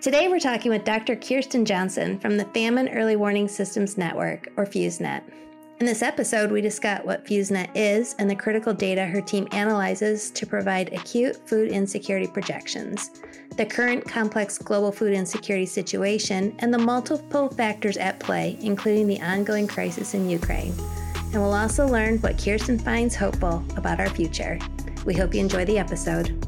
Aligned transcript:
Today 0.00 0.28
we're 0.28 0.38
talking 0.38 0.70
with 0.70 0.84
Dr. 0.84 1.16
Kiersten 1.16 1.64
Johnson 1.64 2.20
from 2.20 2.36
the 2.36 2.44
Famine 2.44 2.88
Early 2.90 3.16
Warning 3.16 3.48
Systems 3.48 3.98
Network, 3.98 4.46
or 4.56 4.64
FEWS 4.64 5.00
Net. 5.00 5.24
In 5.80 5.86
this 5.86 6.02
episode, 6.02 6.52
we 6.52 6.60
discuss 6.60 7.04
what 7.04 7.24
FEWS 7.24 7.50
Net 7.50 7.76
is 7.76 8.14
and 8.20 8.30
the 8.30 8.36
critical 8.36 8.72
data 8.72 9.04
her 9.04 9.20
team 9.20 9.48
analyzes 9.50 10.30
to 10.30 10.46
provide 10.46 10.92
acute 10.92 11.48
food 11.48 11.72
insecurity 11.72 12.28
projections, 12.28 13.10
the 13.56 13.66
current 13.66 14.04
complex 14.04 14.56
global 14.56 14.92
food 14.92 15.12
insecurity 15.12 15.66
situation, 15.66 16.54
and 16.60 16.72
the 16.72 16.78
multiple 16.78 17.48
factors 17.48 17.96
at 17.96 18.20
play, 18.20 18.56
including 18.60 19.08
the 19.08 19.20
ongoing 19.20 19.66
crisis 19.66 20.14
in 20.14 20.30
Ukraine. 20.30 20.72
And 21.32 21.42
we'll 21.42 21.54
also 21.54 21.88
learn 21.88 22.18
what 22.18 22.36
Kiersten 22.36 22.80
finds 22.80 23.16
hopeful 23.16 23.64
about 23.76 23.98
our 23.98 24.10
future. 24.10 24.60
We 25.04 25.14
hope 25.14 25.34
you 25.34 25.40
enjoy 25.40 25.64
the 25.64 25.78
episode. 25.80 26.47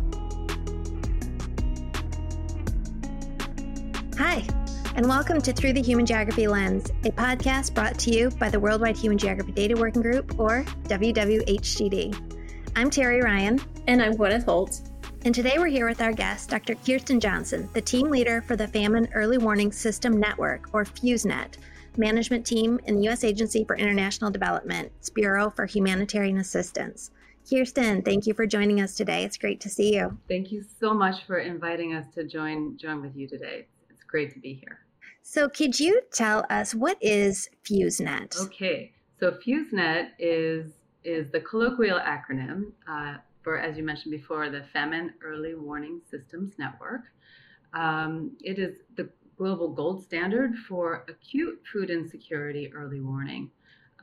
And 5.00 5.08
welcome 5.08 5.40
to 5.40 5.52
Through 5.54 5.72
the 5.72 5.80
Human 5.80 6.04
Geography 6.04 6.46
Lens, 6.46 6.90
a 7.06 7.10
podcast 7.10 7.72
brought 7.72 7.98
to 8.00 8.10
you 8.10 8.28
by 8.32 8.50
the 8.50 8.60
Worldwide 8.60 8.98
Human 8.98 9.16
Geography 9.16 9.52
Data 9.52 9.74
Working 9.74 10.02
Group, 10.02 10.38
or 10.38 10.62
WWHGD. 10.88 12.36
I'm 12.76 12.90
Terri 12.90 13.22
Ryan. 13.22 13.58
And 13.88 14.02
I'm 14.02 14.12
Gwyneth 14.12 14.44
Holt. 14.44 14.82
And 15.24 15.34
today 15.34 15.54
we're 15.56 15.68
here 15.68 15.88
with 15.88 16.02
our 16.02 16.12
guest, 16.12 16.50
Dr. 16.50 16.74
Kiersten 16.74 17.18
Johnson, 17.18 17.66
the 17.72 17.80
team 17.80 18.10
leader 18.10 18.42
for 18.42 18.56
the 18.56 18.68
Famine 18.68 19.08
Early 19.14 19.38
Warning 19.38 19.72
System 19.72 20.20
Network, 20.20 20.68
or 20.74 20.84
FEWS 20.84 21.24
Net, 21.24 21.56
management 21.96 22.44
team 22.44 22.78
in 22.84 22.96
the 22.96 23.04
U.S. 23.04 23.24
Agency 23.24 23.64
for 23.64 23.76
International 23.76 24.30
Development's 24.30 25.08
Bureau 25.08 25.48
for 25.48 25.64
Humanitarian 25.64 26.36
Assistance. 26.36 27.10
Kiersten, 27.46 28.04
thank 28.04 28.26
you 28.26 28.34
for 28.34 28.46
joining 28.46 28.82
us 28.82 28.96
today. 28.96 29.24
It's 29.24 29.38
great 29.38 29.60
to 29.60 29.70
see 29.70 29.94
you. 29.94 30.18
Thank 30.28 30.52
you 30.52 30.62
so 30.78 30.92
much 30.92 31.24
for 31.24 31.38
inviting 31.38 31.94
us 31.94 32.04
to 32.16 32.24
join 32.24 32.76
join 32.76 33.00
with 33.00 33.16
you 33.16 33.26
today. 33.26 33.66
It's 33.88 34.04
great 34.04 34.34
to 34.34 34.38
be 34.38 34.52
here. 34.52 34.80
So, 35.22 35.48
could 35.48 35.78
you 35.78 36.02
tell 36.12 36.44
us 36.50 36.74
what 36.74 36.98
is 37.00 37.48
FEWS 37.64 38.00
Net? 38.00 38.36
Okay, 38.40 38.92
so 39.18 39.32
FEWS 39.32 39.72
Net 39.72 40.12
is 40.18 40.72
is 41.04 41.30
the 41.30 41.40
colloquial 41.40 41.98
acronym 41.98 42.72
uh, 42.88 43.16
for, 43.42 43.58
as 43.58 43.76
you 43.76 43.82
mentioned 43.82 44.12
before, 44.12 44.50
the 44.50 44.64
Famine 44.72 45.14
Early 45.22 45.54
Warning 45.54 46.00
Systems 46.10 46.52
Network. 46.58 47.02
Um, 47.72 48.32
it 48.40 48.58
is 48.58 48.76
the 48.96 49.08
global 49.38 49.68
gold 49.68 50.02
standard 50.02 50.54
for 50.68 51.06
acute 51.08 51.62
food 51.72 51.88
insecurity 51.88 52.70
early 52.74 53.00
warning. 53.00 53.50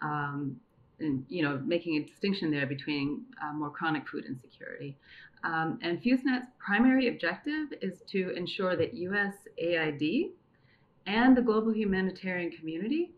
Um, 0.02 0.60
and 1.00 1.24
you 1.30 1.44
know, 1.44 1.62
making 1.64 1.98
a 1.98 2.04
distinction 2.04 2.50
there 2.50 2.66
between 2.66 3.26
uh, 3.44 3.54
more 3.54 3.70
chronic 3.70 4.08
food 4.08 4.26
insecurity. 4.26 4.98
Um, 5.44 5.78
and 5.84 6.02
FEWS 6.02 6.24
Net's 6.24 6.48
primary 6.58 7.08
objective 7.10 7.68
is 7.82 8.02
to 8.08 8.32
ensure 8.36 8.76
that 8.76 8.96
USAID 8.96 10.32
and 11.08 11.36
the 11.36 11.42
global 11.42 11.74
humanitarian 11.74 12.52
community 12.52 13.12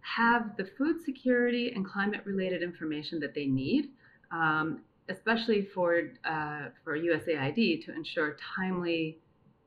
have 0.00 0.56
the 0.56 0.66
food 0.76 0.96
security 1.04 1.72
and 1.74 1.86
climate 1.86 2.22
related 2.24 2.62
information 2.62 3.20
that 3.20 3.34
they 3.34 3.46
need, 3.46 3.90
um, 4.32 4.80
especially 5.08 5.68
for, 5.74 6.10
uh, 6.24 6.68
for 6.82 6.98
USAID 6.98 7.84
to 7.84 7.94
ensure 7.94 8.36
timely, 8.56 9.18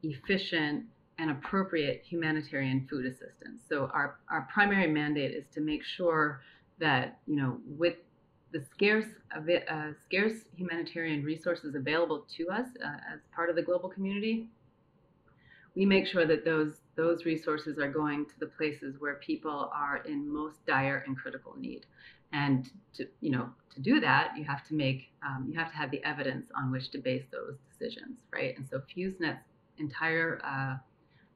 efficient, 0.04 0.86
and 1.20 1.30
appropriate 1.30 2.02
humanitarian 2.04 2.88
food 2.90 3.06
assistance. 3.06 3.62
So 3.70 3.92
our, 3.94 4.18
our 4.30 4.48
primary 4.52 4.88
mandate 4.88 5.32
is 5.32 5.46
to 5.54 5.62
make 5.62 5.84
sure 5.84 6.42
that, 6.80 7.20
you 7.28 7.36
know, 7.36 7.60
with 7.78 7.96
the 8.52 8.64
scarce, 8.74 9.06
uh, 9.36 9.92
scarce 10.04 10.34
humanitarian 10.58 11.24
resources 11.24 11.76
available 11.76 12.26
to 12.38 12.50
us 12.50 12.66
uh, 12.84 13.14
as 13.14 13.20
part 13.34 13.50
of 13.52 13.56
the 13.56 13.62
global 13.62 13.88
community, 13.88 14.48
we 15.76 15.86
make 15.86 16.08
sure 16.08 16.26
that 16.26 16.44
those 16.44 16.81
those 16.96 17.26
resources 17.26 17.78
are 17.78 17.90
going 17.90 18.26
to 18.26 18.40
the 18.40 18.48
places 18.48 18.96
where 19.00 19.16
people 19.16 19.72
are 19.74 20.04
in 20.06 20.32
most 20.32 20.66
dire 20.66 21.04
and 21.08 21.18
critical 21.18 21.56
need. 21.58 21.86
And 22.34 22.70
to 22.96 23.08
you 23.20 23.32
know 23.32 23.50
to 23.74 23.82
do 23.82 24.00
that, 24.00 24.34
you 24.38 24.44
have 24.46 24.66
to 24.68 24.74
make 24.74 25.12
um, 25.26 25.48
you 25.50 25.58
have 25.60 25.70
to 25.72 25.78
have 25.78 25.92
the 25.92 26.04
evidence 26.04 26.50
on 26.56 26.72
which 26.72 26.90
to 26.92 26.98
base 26.98 27.26
those 27.32 27.58
decisions, 27.70 28.18
right? 28.34 28.56
And 28.58 28.68
so 28.68 28.80
FEWS 28.80 29.20
Net's 29.20 29.44
entire 29.78 30.42
uh, 30.44 30.78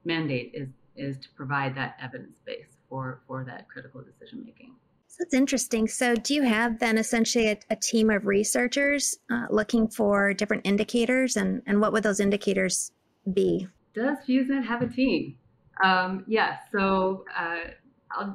mandate 0.03 0.52
is 0.53 0.69
is 0.96 1.18
to 1.19 1.30
provide 1.35 1.75
that 1.75 1.97
evidence 2.01 2.40
base 2.46 2.78
for 2.90 3.22
for 3.28 3.44
that 3.44 3.68
critical 3.68 4.01
decision 4.01 4.44
making. 4.46 4.75
So 5.07 5.24
that's 5.24 5.34
interesting. 5.34 5.88
So, 5.88 6.16
do 6.16 6.34
you 6.34 6.44
have 6.44 6.80
then 6.80 6.97
essentially 6.97 7.47
a, 7.47 7.57
a 7.69 7.75
team 7.75 8.09
of 8.09 8.25
researchers 8.25 9.18
uh, 9.31 9.46
looking 9.50 9.88
for 9.88 10.34
different 10.34 10.66
indicators, 10.66 11.38
and 11.38 11.62
and 11.66 11.80
what 11.80 11.94
would 11.94 12.03
those 12.03 12.19
indicators 12.19 12.91
be? 13.31 13.68
Does 13.94 14.18
FEWS 14.28 14.50
Net 14.50 14.66
have 14.66 14.81
a 14.81 14.88
team? 14.88 15.38
Um, 15.84 16.24
yeah, 16.28 16.58
so 16.72 17.25
uh, 17.38 17.72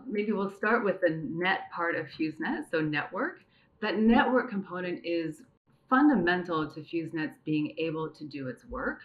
maybe 0.06 0.32
we'll 0.32 0.50
start 0.50 0.84
with 0.84 1.00
the 1.00 1.10
net 1.10 1.70
part 1.74 1.96
of 1.96 2.06
FEWS 2.18 2.38
Net, 2.38 2.64
so 2.70 2.80
network. 2.80 3.40
That 3.80 3.98
network 3.98 4.50
component 4.50 5.00
is 5.04 5.42
fundamental 5.88 6.70
to 6.70 6.80
FEWS 6.80 7.14
Net's 7.14 7.38
being 7.44 7.74
able 7.78 8.10
to 8.10 8.24
do 8.24 8.48
its 8.48 8.64
work. 8.66 9.00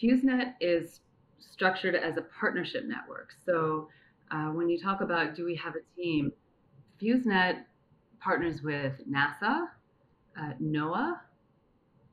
FEWS 0.00 0.24
Net 0.24 0.56
is 0.60 1.00
structured 1.38 1.94
as 1.94 2.16
a 2.16 2.22
partnership 2.38 2.84
network. 2.84 3.30
So 3.44 3.88
uh, 4.30 4.50
when 4.50 4.68
you 4.68 4.78
talk 4.78 5.00
about 5.00 5.34
do 5.34 5.44
we 5.44 5.56
have 5.56 5.74
a 5.74 6.00
team, 6.00 6.32
FEWS 7.00 7.26
Net 7.26 7.66
partners 8.22 8.62
with 8.62 8.92
NASA, 9.10 9.68
uh, 10.38 10.52
NOAA, 10.62 11.18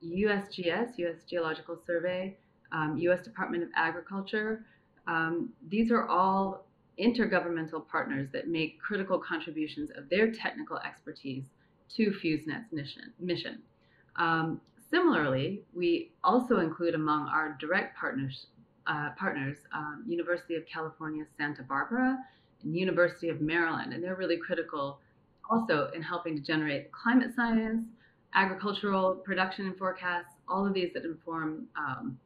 USGS, 0.03 0.97
US 0.97 1.17
Geological 1.29 1.78
Survey, 1.85 2.38
um, 2.72 2.97
US 2.97 3.23
Department 3.23 3.63
of 3.63 3.69
Agriculture, 3.75 4.66
um, 5.07 5.50
these 5.69 5.91
are 5.91 6.06
all 6.07 6.66
intergovernmental 7.00 7.88
partners 7.88 8.28
that 8.34 8.47
make 8.47 8.79
critical 8.81 9.19
contributions 9.19 9.90
of 9.95 10.09
their 10.09 10.31
technical 10.31 10.78
expertise 10.79 11.45
to 11.95 12.12
FEWS 12.12 12.47
Net's 12.47 12.72
mission. 12.73 13.13
mission. 13.19 13.62
Um, 14.17 14.59
similarly, 14.90 15.63
we 15.73 16.12
also 16.23 16.59
include 16.59 16.96
among 16.96 17.28
our 17.28 17.56
direct 17.59 17.97
partners, 17.97 18.47
uh, 18.88 19.12
partners 19.17 19.57
um, 19.73 20.03
University 20.07 20.56
of 20.56 20.63
California, 20.66 21.23
Santa 21.38 21.63
Barbara, 21.63 22.17
and 22.63 22.75
University 22.75 23.29
of 23.29 23.41
Maryland, 23.41 23.94
and 23.94 24.03
they're 24.03 24.16
really 24.16 24.38
critical 24.38 25.00
also 25.50 25.90
in 25.96 26.01
helping 26.01 26.35
to 26.35 26.41
generate 26.41 26.91
climate 26.91 27.34
science, 27.34 27.85
agricultural 28.34 29.16
production 29.16 29.67
and 29.67 29.78
forecasts, 29.78 30.34
all 30.50 30.66
of 30.66 30.73
these 30.73 30.91
that 30.94 31.06
inform 31.06 31.67
um, 31.78 32.19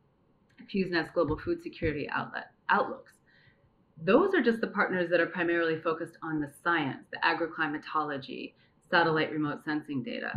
FEWS 0.74 0.90
Net's 0.92 1.12
global 1.14 1.38
food 1.38 1.62
security 1.62 2.10
outlet 2.10 2.52
outlooks. 2.70 3.14
Those 4.04 4.34
are 4.34 4.42
just 4.42 4.62
the 4.62 4.68
partners 4.68 5.10
that 5.12 5.20
are 5.20 5.28
primarily 5.28 5.80
focused 5.80 6.18
on 6.24 6.40
the 6.40 6.52
science, 6.64 7.06
the 7.12 7.20
agroclimatology, 7.20 8.54
satellite 8.90 9.32
remote 9.32 9.64
sensing 9.64 10.04
data. 10.04 10.32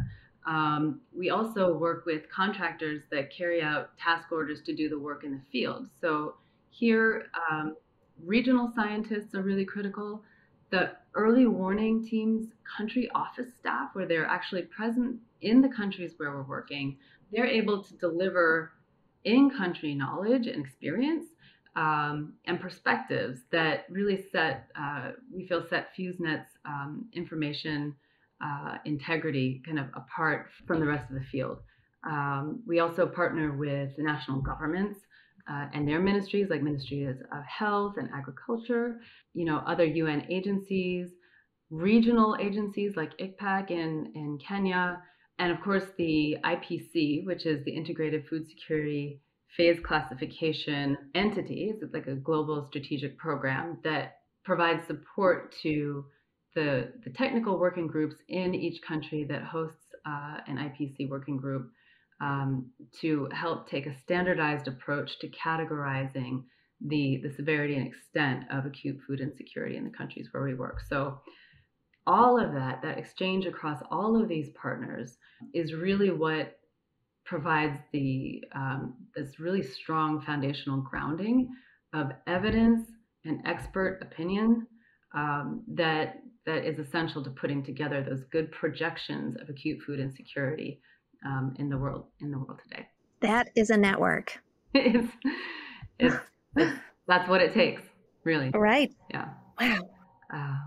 Um, 0.46 1.00
we 1.16 1.30
also 1.30 1.72
work 1.72 2.04
with 2.04 2.30
contractors 2.30 3.02
that 3.10 3.34
carry 3.34 3.62
out 3.62 3.96
task 3.96 4.30
orders 4.30 4.60
to 4.66 4.74
do 4.74 4.88
the 4.88 4.98
work 4.98 5.24
in 5.24 5.32
the 5.32 5.40
field. 5.50 5.88
So 6.00 6.34
here, 6.70 7.26
um, 7.50 7.76
regional 8.22 8.70
scientists 8.74 9.34
are 9.34 9.42
really 9.42 9.64
critical. 9.64 10.22
The 10.70 10.92
early 11.14 11.46
warning 11.46 12.04
teams, 12.04 12.48
country 12.76 13.08
office 13.14 13.54
staff, 13.58 13.90
where 13.94 14.06
they're 14.06 14.26
actually 14.26 14.62
present 14.62 15.16
in 15.40 15.62
the 15.62 15.68
countries 15.68 16.14
where 16.18 16.32
we're 16.32 16.42
working, 16.42 16.98
they're 17.32 17.46
able 17.46 17.82
to 17.82 17.94
deliver 17.94 18.72
in 19.24 19.50
country 19.50 19.94
knowledge 19.94 20.46
and 20.46 20.64
experience 20.64 21.24
um, 21.76 22.34
and 22.46 22.60
perspectives 22.60 23.40
that 23.50 23.86
really 23.90 24.24
set, 24.30 24.68
uh, 24.78 25.12
we 25.32 25.46
feel, 25.46 25.64
set 25.68 25.88
FEWS 25.96 26.20
Net's 26.20 26.50
um, 26.64 27.06
information 27.12 27.94
uh, 28.44 28.76
integrity 28.84 29.62
kind 29.64 29.78
of 29.78 29.86
apart 29.94 30.48
from 30.66 30.80
the 30.80 30.86
rest 30.86 31.10
of 31.10 31.16
the 31.16 31.24
field. 31.32 31.58
Um, 32.06 32.62
we 32.66 32.80
also 32.80 33.06
partner 33.06 33.52
with 33.56 33.96
the 33.96 34.02
national 34.02 34.40
governments 34.42 35.00
uh, 35.50 35.66
and 35.72 35.86
their 35.88 36.00
ministries, 36.00 36.48
like 36.50 36.62
ministries 36.62 37.16
of 37.32 37.44
health 37.44 37.94
and 37.96 38.08
agriculture, 38.14 39.00
you 39.34 39.44
know, 39.44 39.58
other 39.66 39.84
UN 39.84 40.26
agencies, 40.30 41.10
regional 41.70 42.36
agencies 42.40 42.96
like 42.96 43.16
ICPAC 43.18 43.70
in, 43.70 44.12
in 44.14 44.38
Kenya, 44.38 45.02
and 45.38 45.50
of 45.50 45.60
course 45.60 45.84
the 45.98 46.36
IPC, 46.44 47.26
which 47.26 47.46
is 47.46 47.64
the 47.64 47.72
Integrated 47.72 48.26
Food 48.28 48.46
Security 48.48 49.20
phase 49.56 49.78
classification 49.84 50.96
entities. 51.14 51.76
It's 51.82 51.94
like 51.94 52.06
a 52.06 52.14
global 52.14 52.66
strategic 52.66 53.16
program 53.18 53.78
that 53.84 54.18
provides 54.44 54.86
support 54.86 55.54
to 55.62 56.04
the, 56.54 56.92
the 57.04 57.10
technical 57.10 57.58
working 57.58 57.86
groups 57.86 58.16
in 58.28 58.54
each 58.54 58.82
country 58.82 59.24
that 59.28 59.42
hosts 59.42 59.94
uh, 60.06 60.38
an 60.46 60.56
IPC 60.56 61.08
working 61.08 61.36
group 61.36 61.70
um, 62.20 62.70
to 63.00 63.28
help 63.32 63.68
take 63.68 63.86
a 63.86 63.98
standardized 63.98 64.68
approach 64.68 65.18
to 65.20 65.28
categorizing 65.28 66.44
the, 66.80 67.20
the 67.22 67.32
severity 67.34 67.76
and 67.76 67.86
extent 67.86 68.44
of 68.50 68.66
acute 68.66 68.98
food 69.06 69.20
insecurity 69.20 69.76
in 69.76 69.84
the 69.84 69.90
countries 69.90 70.28
where 70.30 70.44
we 70.44 70.54
work. 70.54 70.80
So 70.88 71.20
all 72.06 72.38
of 72.38 72.52
that, 72.52 72.82
that 72.82 72.98
exchange 72.98 73.46
across 73.46 73.82
all 73.90 74.20
of 74.20 74.28
these 74.28 74.50
partners 74.50 75.16
is 75.52 75.72
really 75.72 76.10
what 76.10 76.58
provides 77.24 77.78
the 77.92 78.42
um, 78.54 78.94
this 79.14 79.38
really 79.38 79.62
strong 79.62 80.20
foundational 80.22 80.80
grounding 80.80 81.48
of 81.92 82.10
evidence 82.26 82.88
and 83.24 83.40
expert 83.46 84.00
opinion 84.02 84.66
um, 85.14 85.62
that 85.68 86.20
that 86.46 86.64
is 86.64 86.78
essential 86.78 87.22
to 87.24 87.30
putting 87.30 87.64
together 87.64 88.04
those 88.06 88.24
good 88.30 88.50
projections 88.52 89.36
of 89.40 89.48
acute 89.48 89.80
food 89.86 90.00
insecurity 90.00 90.80
um, 91.24 91.54
in 91.58 91.68
the 91.68 91.78
world 91.78 92.06
in 92.20 92.30
the 92.30 92.38
world 92.38 92.60
today. 92.62 92.86
That 93.20 93.48
is 93.54 93.70
a 93.70 93.76
network. 93.76 94.38
it's, 94.74 95.12
it's, 95.98 96.16
it's, 96.56 96.76
that's 97.06 97.28
what 97.28 97.40
it 97.40 97.54
takes, 97.54 97.82
really. 98.24 98.50
Right. 98.50 98.92
Yeah. 99.10 99.28
Wow. 99.58 99.88
Um, 100.32 100.62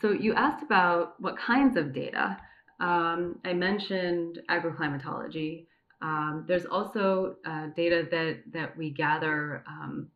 so 0.00 0.12
you 0.12 0.32
asked 0.34 0.62
about 0.62 1.20
what 1.20 1.36
kinds 1.38 1.76
of 1.76 1.92
data. 1.92 2.38
Um, 2.80 3.38
I 3.44 3.52
mentioned 3.52 4.40
agroclimatology. 4.50 5.66
Um, 6.02 6.44
there's 6.48 6.66
also 6.66 7.36
uh, 7.46 7.68
data 7.76 8.06
that 8.10 8.42
that 8.52 8.76
we 8.76 8.90
gather. 8.90 9.64
Um, 9.66 10.08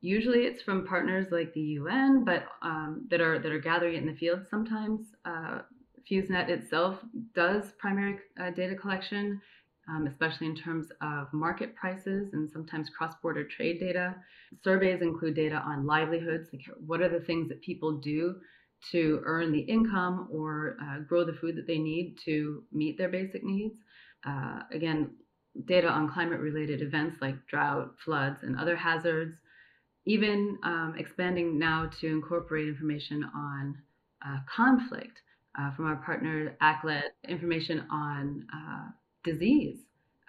usually, 0.00 0.40
it's 0.40 0.62
from 0.62 0.86
partners 0.86 1.28
like 1.30 1.54
the 1.54 1.60
UN, 1.60 2.24
but 2.24 2.44
um, 2.62 3.06
that 3.10 3.20
are 3.20 3.38
that 3.38 3.52
are 3.52 3.60
gathering 3.60 3.94
it 3.94 4.02
in 4.02 4.06
the 4.06 4.16
field. 4.16 4.40
Sometimes 4.50 5.06
uh, 5.24 5.60
FEWS 6.10 6.30
Net 6.30 6.50
itself 6.50 6.98
does 7.34 7.72
primary 7.78 8.18
uh, 8.40 8.50
data 8.50 8.74
collection, 8.74 9.40
um, 9.88 10.06
especially 10.06 10.48
in 10.48 10.56
terms 10.56 10.88
of 11.00 11.32
market 11.32 11.74
prices 11.76 12.30
and 12.32 12.50
sometimes 12.50 12.90
cross-border 12.90 13.44
trade 13.44 13.78
data. 13.78 14.16
Surveys 14.64 15.02
include 15.02 15.34
data 15.34 15.62
on 15.64 15.86
livelihoods, 15.86 16.48
like 16.52 16.62
what 16.84 17.00
are 17.00 17.08
the 17.08 17.24
things 17.24 17.48
that 17.48 17.60
people 17.62 17.98
do 17.98 18.34
to 18.90 19.20
earn 19.24 19.52
the 19.52 19.60
income 19.60 20.28
or 20.30 20.76
uh, 20.82 21.00
grow 21.00 21.24
the 21.24 21.32
food 21.32 21.56
that 21.56 21.66
they 21.66 21.78
need 21.78 22.16
to 22.24 22.62
meet 22.72 22.96
their 22.96 23.08
basic 23.08 23.42
needs. 23.42 23.78
Uh, 24.24 24.60
again, 24.72 25.10
data 25.66 25.88
on 25.88 26.12
climate 26.12 26.40
related 26.40 26.82
events 26.82 27.16
like 27.20 27.46
drought, 27.46 27.94
floods, 28.04 28.42
and 28.42 28.58
other 28.58 28.76
hazards, 28.76 29.36
even 30.06 30.58
um, 30.62 30.94
expanding 30.98 31.58
now 31.58 31.90
to 32.00 32.06
incorporate 32.06 32.68
information 32.68 33.24
on 33.34 33.76
uh, 34.26 34.38
conflict 34.54 35.20
uh, 35.58 35.74
from 35.74 35.86
our 35.86 35.96
partner 35.96 36.56
ACLED, 36.60 37.10
information 37.28 37.84
on 37.90 38.46
uh, 38.54 38.90
disease 39.24 39.78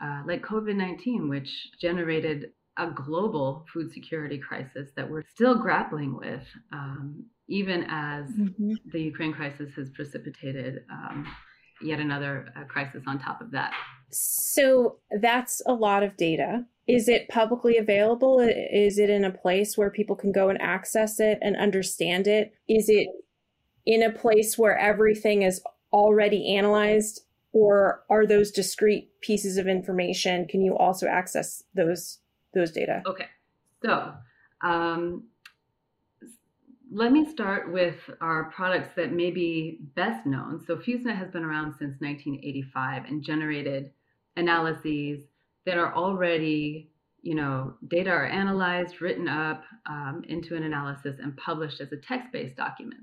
uh, 0.02 0.22
like 0.26 0.42
COVID 0.42 0.76
19, 0.76 1.30
which 1.30 1.50
generated 1.80 2.52
a 2.78 2.90
global 2.92 3.66
food 3.74 3.92
security 3.92 4.38
crisis 4.38 4.90
that 4.96 5.10
we're 5.10 5.24
still 5.34 5.56
grappling 5.56 6.16
with, 6.16 6.44
um, 6.72 7.26
even 7.48 7.84
as 7.90 8.30
mm-hmm. 8.30 8.74
the 8.92 9.02
Ukraine 9.02 9.34
crisis 9.34 9.74
has 9.76 9.90
precipitated 9.90 10.86
um, 10.90 11.28
yet 11.82 12.00
another 12.00 12.54
uh, 12.56 12.64
crisis 12.64 13.04
on 13.08 13.20
top 13.20 13.42
of 13.42 13.52
that. 13.52 13.74
So 14.12 14.98
that's 15.22 15.62
a 15.66 15.74
lot 15.74 16.04
of 16.04 16.18
data. 16.18 16.66
Is 16.88 17.08
it 17.08 17.30
publicly 17.30 17.78
available? 17.78 18.40
Is 18.40 18.98
it 18.98 19.10
in 19.10 19.24
a 19.24 19.32
place 19.32 19.78
where 19.78 19.92
people 19.92 20.16
can 20.16 20.32
go 20.32 20.50
and 20.50 20.60
access 20.60 21.20
it 21.20 21.38
and 21.42 21.56
understand 21.56 22.28
it? 22.28 22.54
Is 22.68 22.90
it 22.90 23.08
in 23.86 24.02
a 24.02 24.12
place 24.12 24.58
where 24.58 24.78
everything 24.78 25.44
is 25.44 25.62
already 25.94 26.56
analyzed? 26.56 27.22
Or 27.52 28.04
are 28.10 28.26
those 28.26 28.52
discrete 28.52 29.10
pieces 29.22 29.58
of 29.58 29.68
information? 29.68 30.48
Can 30.48 30.62
you 30.62 30.76
also 30.78 31.08
access 31.08 31.64
those 31.76 32.20
those 32.54 32.72
data? 32.72 33.04
Okay. 33.06 33.28
So 33.84 34.14
um, 34.62 35.26
let 36.92 37.12
me 37.12 37.30
start 37.30 37.72
with 37.72 37.98
our 38.20 38.46
products 38.52 38.90
that 38.96 39.12
may 39.12 39.30
be 39.30 39.80
best 39.96 40.26
known. 40.26 40.60
So 40.66 40.76
FEWS 40.76 41.06
Net 41.06 41.18
has 41.18 41.30
been 41.30 41.44
around 41.44 41.74
since 41.74 42.02
1985 42.02 43.06
and 43.06 43.24
generated 43.24 43.92
analyses 44.40 45.24
that 45.66 45.78
are 45.78 45.94
already, 45.94 46.90
you 47.22 47.36
know, 47.36 47.74
data 47.90 48.10
are 48.10 48.26
analyzed, 48.26 49.02
written 49.02 49.28
up 49.28 49.64
um, 49.88 50.24
into 50.28 50.56
an 50.56 50.64
analysis, 50.64 51.18
and 51.22 51.36
published 51.38 51.82
as 51.82 51.92
a 51.92 51.98
text-based 51.98 52.56
document. 52.56 53.02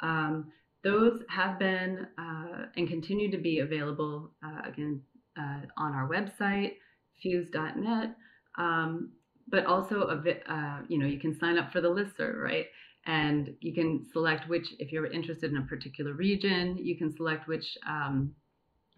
Um, 0.00 0.52
those 0.84 1.22
have 1.28 1.58
been 1.58 2.06
uh, 2.18 2.66
and 2.76 2.88
continue 2.88 3.30
to 3.30 3.38
be 3.38 3.58
available 3.58 4.30
uh, 4.44 4.68
again 4.68 5.02
uh, 5.38 5.60
on 5.76 5.92
our 5.92 6.08
website, 6.08 6.74
fews.net. 7.22 8.14
Um, 8.56 9.10
but 9.48 9.66
also, 9.66 10.02
uh, 10.02 10.78
you 10.88 10.98
know, 10.98 11.06
you 11.06 11.20
can 11.20 11.38
sign 11.38 11.58
up 11.58 11.72
for 11.72 11.80
the 11.80 11.88
listserv, 11.88 12.36
right? 12.36 12.66
And 13.06 13.54
you 13.60 13.72
can 13.72 14.04
select 14.12 14.48
which, 14.48 14.66
if 14.78 14.90
you're 14.90 15.06
interested 15.06 15.50
in 15.50 15.58
a 15.58 15.62
particular 15.62 16.14
region, 16.14 16.76
you 16.78 16.96
can 16.96 17.14
select 17.14 17.46
which 17.46 17.66
um, 17.86 18.32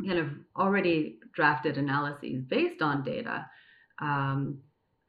kind 0.07 0.19
of 0.19 0.29
already 0.57 1.19
drafted 1.35 1.77
analyses 1.77 2.43
based 2.49 2.83
on 2.83 3.03
data 3.03 3.47
um, 4.01 4.59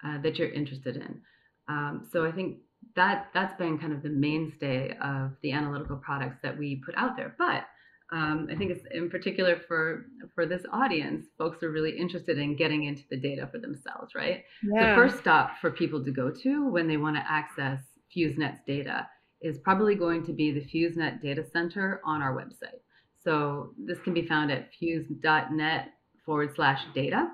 uh, 0.04 0.20
that 0.22 0.38
you're 0.38 0.50
interested 0.50 0.96
in. 0.96 1.22
Um, 1.68 2.08
so 2.12 2.26
I 2.26 2.32
think 2.32 2.58
that 2.96 3.28
that's 3.34 3.58
been 3.58 3.78
kind 3.78 3.94
of 3.94 4.02
the 4.02 4.10
mainstay 4.10 4.96
of 5.02 5.32
the 5.44 5.52
analytical 5.52 5.98
products 5.98 6.38
that 6.44 6.58
we 6.58 6.82
put 6.86 6.96
out 6.98 7.16
there. 7.16 7.36
But 7.38 7.66
um, 8.12 8.48
I 8.52 8.56
think 8.56 8.72
it's 8.72 8.86
in 8.92 9.10
particular 9.10 9.58
for 9.68 10.06
for 10.34 10.46
this 10.46 10.64
audience, 10.74 11.28
folks 11.38 11.62
are 11.62 11.70
really 11.70 11.96
interested 11.96 12.40
in 12.40 12.56
getting 12.56 12.86
into 12.86 13.04
the 13.10 13.20
data 13.20 13.48
for 13.52 13.60
themselves, 13.60 14.16
right? 14.16 14.44
Yeah. 14.64 14.90
The 14.90 14.96
first 14.96 15.20
stop 15.20 15.60
for 15.62 15.70
people 15.70 16.04
to 16.04 16.12
go 16.12 16.32
to 16.32 16.70
when 16.72 16.88
they 16.88 16.98
want 16.98 17.18
to 17.18 17.24
access 17.30 17.80
FEWS 18.16 18.38
Net's 18.38 18.62
data 18.66 19.08
is 19.42 19.60
probably 19.60 19.96
going 19.96 20.26
to 20.26 20.34
be 20.34 20.52
the 20.52 20.62
FEWS 20.62 20.98
Net 20.98 21.22
Data 21.22 21.46
Center 21.54 22.02
on 22.04 22.22
our 22.22 22.36
website. 22.36 22.82
So 23.30 23.74
this 23.78 24.00
can 24.00 24.16
be 24.16 24.26
found 24.26 24.52
at 24.52 24.74
fews.net 24.80 25.94
forward 26.26 26.50
slash 26.56 26.82
data. 26.96 27.28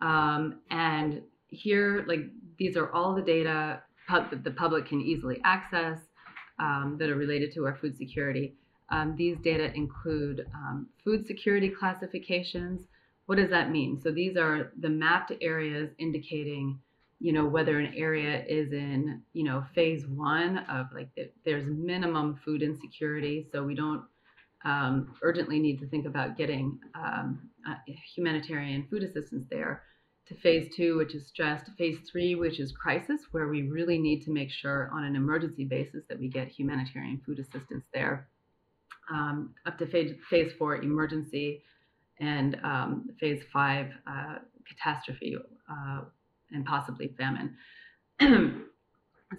Um, 0.00 0.60
and 0.70 1.22
here, 1.48 2.04
like 2.06 2.20
these 2.56 2.76
are 2.76 2.92
all 2.92 3.16
the 3.16 3.22
data 3.22 3.82
pub- 4.06 4.30
that 4.30 4.44
the 4.44 4.52
public 4.52 4.86
can 4.86 5.00
easily 5.00 5.40
access 5.44 5.98
um, 6.60 6.98
that 7.00 7.10
are 7.10 7.16
related 7.16 7.52
to 7.54 7.64
our 7.66 7.76
food 7.80 7.96
security. 7.98 8.54
Um, 8.90 9.16
these 9.18 9.36
data 9.42 9.72
include 9.74 10.46
um, 10.54 10.86
food 11.02 11.26
security 11.26 11.68
classifications. 11.68 12.82
What 13.26 13.38
does 13.38 13.50
that 13.50 13.72
mean? 13.72 14.00
So 14.00 14.12
these 14.12 14.36
are 14.36 14.70
the 14.78 14.88
mapped 14.88 15.32
areas 15.40 15.90
indicating, 15.98 16.78
you 17.18 17.32
know, 17.32 17.46
whether 17.46 17.80
an 17.80 17.92
area 17.96 18.44
is 18.46 18.72
in, 18.72 19.22
you 19.32 19.42
know, 19.42 19.64
phase 19.74 20.06
one 20.06 20.58
of 20.70 20.86
like 20.94 21.08
the, 21.16 21.28
there's 21.44 21.66
minimum 21.66 22.38
food 22.44 22.62
insecurity. 22.62 23.48
So 23.50 23.64
we 23.64 23.74
don't 23.74 24.04
um, 24.64 25.14
urgently 25.22 25.58
need 25.58 25.78
to 25.80 25.86
think 25.86 26.06
about 26.06 26.36
getting 26.36 26.78
um, 26.94 27.50
uh, 27.68 27.74
humanitarian 28.14 28.86
food 28.90 29.02
assistance 29.02 29.44
there 29.50 29.82
to 30.26 30.34
phase 30.36 30.74
two, 30.74 30.96
which 30.96 31.14
is 31.14 31.26
stress, 31.26 31.62
to 31.64 31.72
phase 31.72 31.98
three, 32.10 32.34
which 32.34 32.58
is 32.58 32.72
crisis, 32.72 33.20
where 33.32 33.48
we 33.48 33.62
really 33.62 33.98
need 33.98 34.22
to 34.22 34.30
make 34.30 34.50
sure 34.50 34.90
on 34.92 35.04
an 35.04 35.16
emergency 35.16 35.64
basis 35.64 36.02
that 36.08 36.18
we 36.18 36.28
get 36.28 36.48
humanitarian 36.48 37.20
food 37.26 37.38
assistance 37.38 37.84
there. 37.92 38.26
Um, 39.10 39.54
up 39.66 39.76
to 39.78 39.86
phase, 39.86 40.14
phase 40.30 40.52
four, 40.58 40.76
emergency, 40.76 41.62
and 42.20 42.58
um, 42.64 43.10
phase 43.20 43.42
five, 43.52 43.88
uh, 44.06 44.36
catastrophe 44.66 45.36
uh, 45.70 46.00
and 46.52 46.64
possibly 46.64 47.14
famine. 47.18 47.54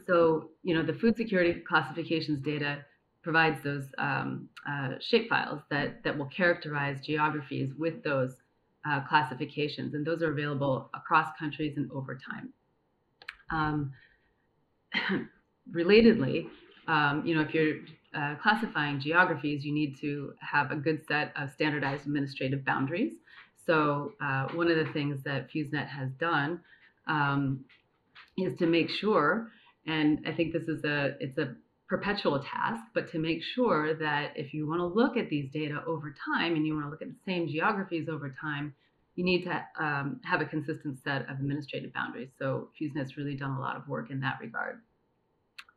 so, 0.06 0.50
you 0.62 0.76
know, 0.76 0.84
the 0.84 0.94
food 0.94 1.18
security 1.18 1.64
classifications 1.68 2.44
data 2.44 2.86
provides 3.26 3.62
those 3.64 3.86
um, 3.98 4.48
uh, 4.70 4.90
shapefiles 5.02 5.60
that, 5.72 6.04
that 6.04 6.16
will 6.16 6.28
characterize 6.28 7.04
geographies 7.04 7.72
with 7.76 8.04
those 8.04 8.36
uh, 8.88 9.02
classifications, 9.10 9.96
and 9.96 10.06
those 10.06 10.22
are 10.22 10.32
available 10.32 10.92
across 10.94 11.30
countries 11.40 11.74
and 11.76 11.92
over 11.92 12.16
time. 12.16 12.54
Um, 13.50 13.94
relatedly, 15.76 16.48
um, 16.88 17.26
you 17.26 17.34
know, 17.34 17.42
if 17.42 17.52
you're 17.52 17.78
uh, 18.14 18.36
classifying 18.36 19.00
geographies, 19.00 19.66
you 19.66 19.74
need 19.74 20.00
to 20.02 20.34
have 20.40 20.70
a 20.70 20.76
good 20.76 21.02
set 21.08 21.34
of 21.36 21.50
standardized 21.50 22.06
administrative 22.06 22.64
boundaries. 22.64 23.14
So 23.66 24.14
uh, 24.22 24.50
one 24.54 24.70
of 24.70 24.78
the 24.78 24.94
things 24.94 25.24
that 25.24 25.50
FEWS 25.52 25.74
Net 25.74 25.88
has 25.88 26.12
done 26.20 26.60
um, 27.08 27.66
is 28.38 28.56
to 28.60 28.68
make 28.68 28.92
sure, 28.92 29.48
and 29.88 30.20
I 30.28 30.32
think 30.32 30.54
this 30.54 30.68
is 30.68 30.84
a 30.84 31.16
it's 31.20 31.40
a 31.40 31.56
perpetual 31.88 32.40
task, 32.40 32.84
but 32.94 33.12
to 33.12 33.20
make 33.20 33.42
sure 33.44 33.94
that 33.96 34.34
if 34.36 34.54
you 34.54 34.68
want 34.68 34.80
to 34.80 34.86
look 34.86 35.18
at 35.18 35.30
these 35.30 35.52
data 35.52 35.84
over 35.86 36.16
time 36.26 36.56
and 36.56 36.66
you 36.66 36.74
want 36.74 36.86
to 36.86 36.90
look 36.90 37.02
at 37.02 37.10
the 37.10 37.32
same 37.32 37.48
geographies 37.48 38.08
over 38.10 38.36
time, 38.42 38.74
you 39.16 39.24
need 39.24 39.44
to 39.44 39.84
um, 39.84 40.20
have 40.24 40.42
a 40.42 40.46
consistent 40.46 40.98
set 41.04 41.22
of 41.30 41.40
administrative 41.40 41.94
boundaries. 41.94 42.30
So 42.38 42.70
FEWS 42.80 42.96
Net's 42.96 43.18
really 43.18 43.36
done 43.36 43.52
a 43.52 43.60
lot 43.60 43.78
of 43.78 43.88
work 43.88 44.10
in 44.10 44.20
that 44.22 44.40
regard. 44.42 44.82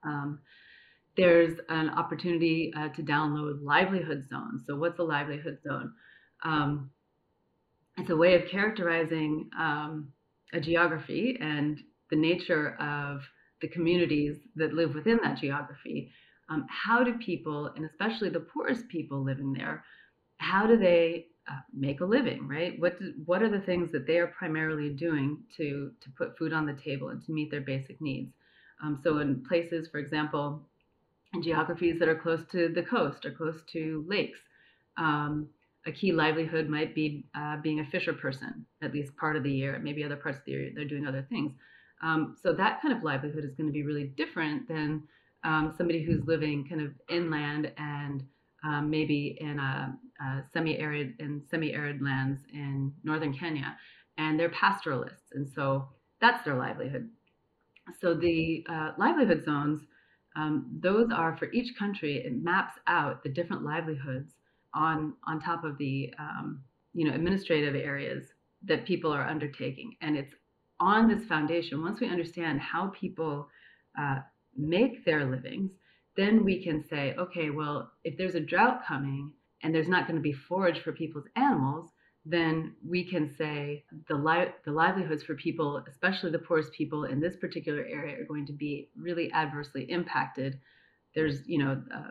Um, 0.03 0.41
there's 1.17 1.59
an 1.69 1.91
opportunity 1.91 2.73
uh, 2.77 2.88
to 2.91 3.03
download 3.03 3.62
livelihood 3.62 4.27
zones. 4.29 4.62
So 4.67 4.77
what's 4.77 4.99
a 4.99 5.03
livelihood 5.03 5.59
zone? 5.62 5.93
Um, 6.43 6.91
it's 7.97 8.11
a 8.11 8.17
way 8.17 8.35
of 8.35 8.49
characterizing 8.49 9.50
um, 9.59 10.12
a 10.53 10.61
geography 10.61 11.37
and 11.41 11.79
the 12.11 12.17
nature 12.17 12.77
of 12.81 13.21
the 13.61 13.69
communities 13.69 14.37
that 14.57 14.75
live 14.75 14.95
within 14.95 15.19
that 15.23 15.38
geography. 15.38 16.11
Um, 16.49 16.67
how 16.69 17.05
do 17.05 17.15
people, 17.19 17.67
and 17.77 17.85
especially 17.85 18.31
the 18.31 18.41
poorest 18.41 18.88
people 18.88 19.23
living 19.23 19.53
there, 19.53 19.85
how 20.38 20.67
do 20.67 20.77
they 20.77 21.27
uh, 21.50 21.61
make 21.73 22.00
a 22.00 22.05
living, 22.05 22.47
right? 22.47 22.79
What 22.79 22.99
do, 22.99 23.12
what 23.27 23.43
are 23.43 23.50
the 23.50 23.61
things 23.61 23.91
that 23.93 24.07
they 24.07 24.19
are 24.19 24.29
primarily 24.29 24.91
doing 24.91 25.38
to 25.57 25.91
to 26.00 26.11
put 26.11 26.37
food 26.38 26.53
on 26.53 26.67
the 26.67 26.75
table 26.75 27.09
and 27.09 27.25
to 27.25 27.33
meet 27.33 27.50
their 27.50 27.61
basic 27.61 28.00
needs? 28.00 28.33
Um, 28.83 29.00
so 29.03 29.19
in 29.19 29.43
places, 29.45 29.88
for 29.88 29.99
example, 29.99 30.62
in 31.35 31.43
geographies 31.43 31.99
that 31.99 32.09
are 32.09 32.15
close 32.15 32.45
to 32.53 32.69
the 32.69 32.83
coast 32.83 33.27
or 33.27 33.33
close 33.33 33.61
to 33.73 34.05
lakes, 34.07 34.38
um, 34.97 35.49
a 35.87 35.93
key 35.93 36.12
livelihood 36.12 36.69
might 36.69 36.95
be 36.95 37.25
uh, 37.35 37.57
being 37.62 37.81
a 37.81 37.87
fisher 37.87 38.12
person, 38.12 38.67
at 38.83 38.93
least 38.93 39.17
part 39.17 39.37
of 39.37 39.43
the 39.43 39.50
year. 39.50 39.79
Maybe 39.83 40.05
other 40.05 40.17
parts 40.17 40.38
of 40.38 40.45
the 40.45 40.53
year 40.53 40.71
they're 40.75 40.85
doing 40.85 41.07
other 41.07 41.27
things. 41.29 41.53
Um, 42.02 42.37
so 42.40 42.52
that 42.52 42.81
kind 42.81 42.97
of 42.97 43.02
livelihood 43.02 43.45
is 43.45 43.55
going 43.55 43.67
to 43.67 43.73
be 43.73 43.83
really 43.83 44.12
different 44.17 44.69
than 44.69 45.02
um, 45.45 45.75
somebody 45.76 46.02
who's 46.02 46.25
living 46.26 46.67
kind 46.69 46.81
of 46.81 46.93
inland 47.09 47.73
and 47.76 48.25
um, 48.64 48.90
maybe 48.90 49.37
in 49.40 49.59
a, 49.59 49.97
a, 50.21 50.43
semi-arid 50.52 51.14
in 51.21 51.43
semi-arid 51.49 52.02
lands 52.02 52.40
in 52.52 52.93
northern 53.05 53.33
Kenya, 53.33 53.76
and 54.17 54.38
they're 54.38 54.49
pastoralists, 54.49 55.33
and 55.33 55.49
so 55.49 55.88
that's 56.21 56.45
their 56.45 56.57
livelihood. 56.57 57.09
So 58.00 58.14
the 58.14 58.64
uh, 58.69 58.93
livelihood 58.99 59.45
zones, 59.45 59.83
um, 60.37 60.67
those 60.81 61.11
are 61.12 61.37
for 61.37 61.50
each 61.52 61.76
country. 61.78 62.17
It 62.17 62.43
maps 62.43 62.75
out 62.88 63.23
the 63.23 63.28
different 63.28 63.64
livelihoods 63.64 64.35
on 64.75 65.14
on 65.26 65.40
top 65.40 65.64
of 65.64 65.78
the 65.78 66.12
um, 66.19 66.61
you 66.95 67.09
know 67.09 67.14
administrative 67.14 67.76
areas 67.76 68.25
that 68.64 68.85
people 68.87 69.12
are 69.12 69.26
undertaking, 69.26 69.95
and 70.00 70.17
it's 70.17 70.35
on 70.81 71.09
this 71.09 71.27
foundation. 71.27 71.83
Once 71.83 72.01
we 72.01 72.09
understand 72.09 72.61
how 72.61 72.89
people 72.89 73.49
uh, 73.99 74.19
make 74.57 75.05
their 75.05 75.25
livings, 75.25 75.73
then 76.17 76.45
we 76.45 76.63
can 76.63 76.85
say, 76.89 77.15
okay, 77.19 77.51
well, 77.51 77.91
if 78.05 78.17
there's 78.17 78.35
a 78.35 78.41
drought 78.41 78.81
coming 78.87 79.33
and 79.63 79.75
there's 79.75 79.89
not 79.89 80.07
going 80.07 80.17
to 80.17 80.23
be 80.23 80.33
forage 80.33 80.81
for 80.81 80.93
people's 80.93 81.27
animals, 81.37 81.91
then 82.25 82.75
we 82.87 83.05
can 83.05 83.35
say 83.37 83.85
the, 84.09 84.15
li- 84.15 84.53
the 84.65 84.71
livelihoods 84.71 85.23
for 85.23 85.35
people, 85.35 85.83
especially 85.89 86.31
the 86.31 86.39
poorest 86.39 86.73
people 86.73 87.05
in 87.05 87.21
this 87.21 87.37
particular 87.37 87.85
area, 87.89 88.21
are 88.21 88.25
going 88.25 88.47
to 88.47 88.53
be 88.53 88.91
really 88.97 89.33
adversely 89.33 89.85
impacted. 89.85 90.59
There's, 91.15 91.47
you 91.47 91.59
know, 91.59 91.83
uh, 91.95 92.11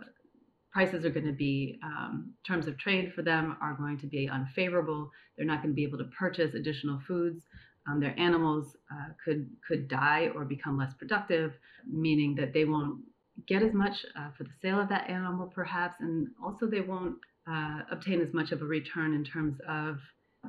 prices 0.71 1.05
are 1.05 1.09
going 1.09 1.25
to 1.25 1.31
be, 1.33 1.79
um, 1.83 2.33
terms 2.45 2.67
of 2.67 2.77
trade 2.77 3.13
for 3.13 3.21
them 3.21 3.57
are 3.61 3.73
going 3.73 3.97
to 3.99 4.07
be 4.07 4.29
unfavorable. 4.29 5.11
They're 5.35 5.45
not 5.45 5.61
going 5.61 5.73
to 5.73 5.75
be 5.75 5.83
able 5.83 5.97
to 5.99 6.09
purchase 6.17 6.53
additional 6.53 6.99
foods. 7.07 7.45
Um, 7.87 7.99
their 7.99 8.17
animals 8.19 8.75
uh, 8.91 9.09
could 9.23 9.49
could 9.67 9.87
die 9.87 10.29
or 10.35 10.45
become 10.45 10.77
less 10.77 10.93
productive, 10.93 11.53
meaning 11.89 12.35
that 12.35 12.53
they 12.53 12.65
won't 12.65 12.99
get 13.47 13.61
as 13.61 13.73
much 13.73 14.05
uh, 14.17 14.29
for 14.37 14.43
the 14.43 14.53
sale 14.61 14.79
of 14.79 14.89
that 14.89 15.09
animal, 15.09 15.47
perhaps, 15.47 15.97
and 15.99 16.27
also 16.43 16.65
they 16.65 16.81
won't 16.81 17.15
uh, 17.49 17.81
obtain 17.91 18.19
as 18.19 18.33
much 18.33 18.51
of 18.51 18.61
a 18.61 18.65
return 18.65 19.13
in 19.13 19.23
terms 19.23 19.57
of 19.67 19.99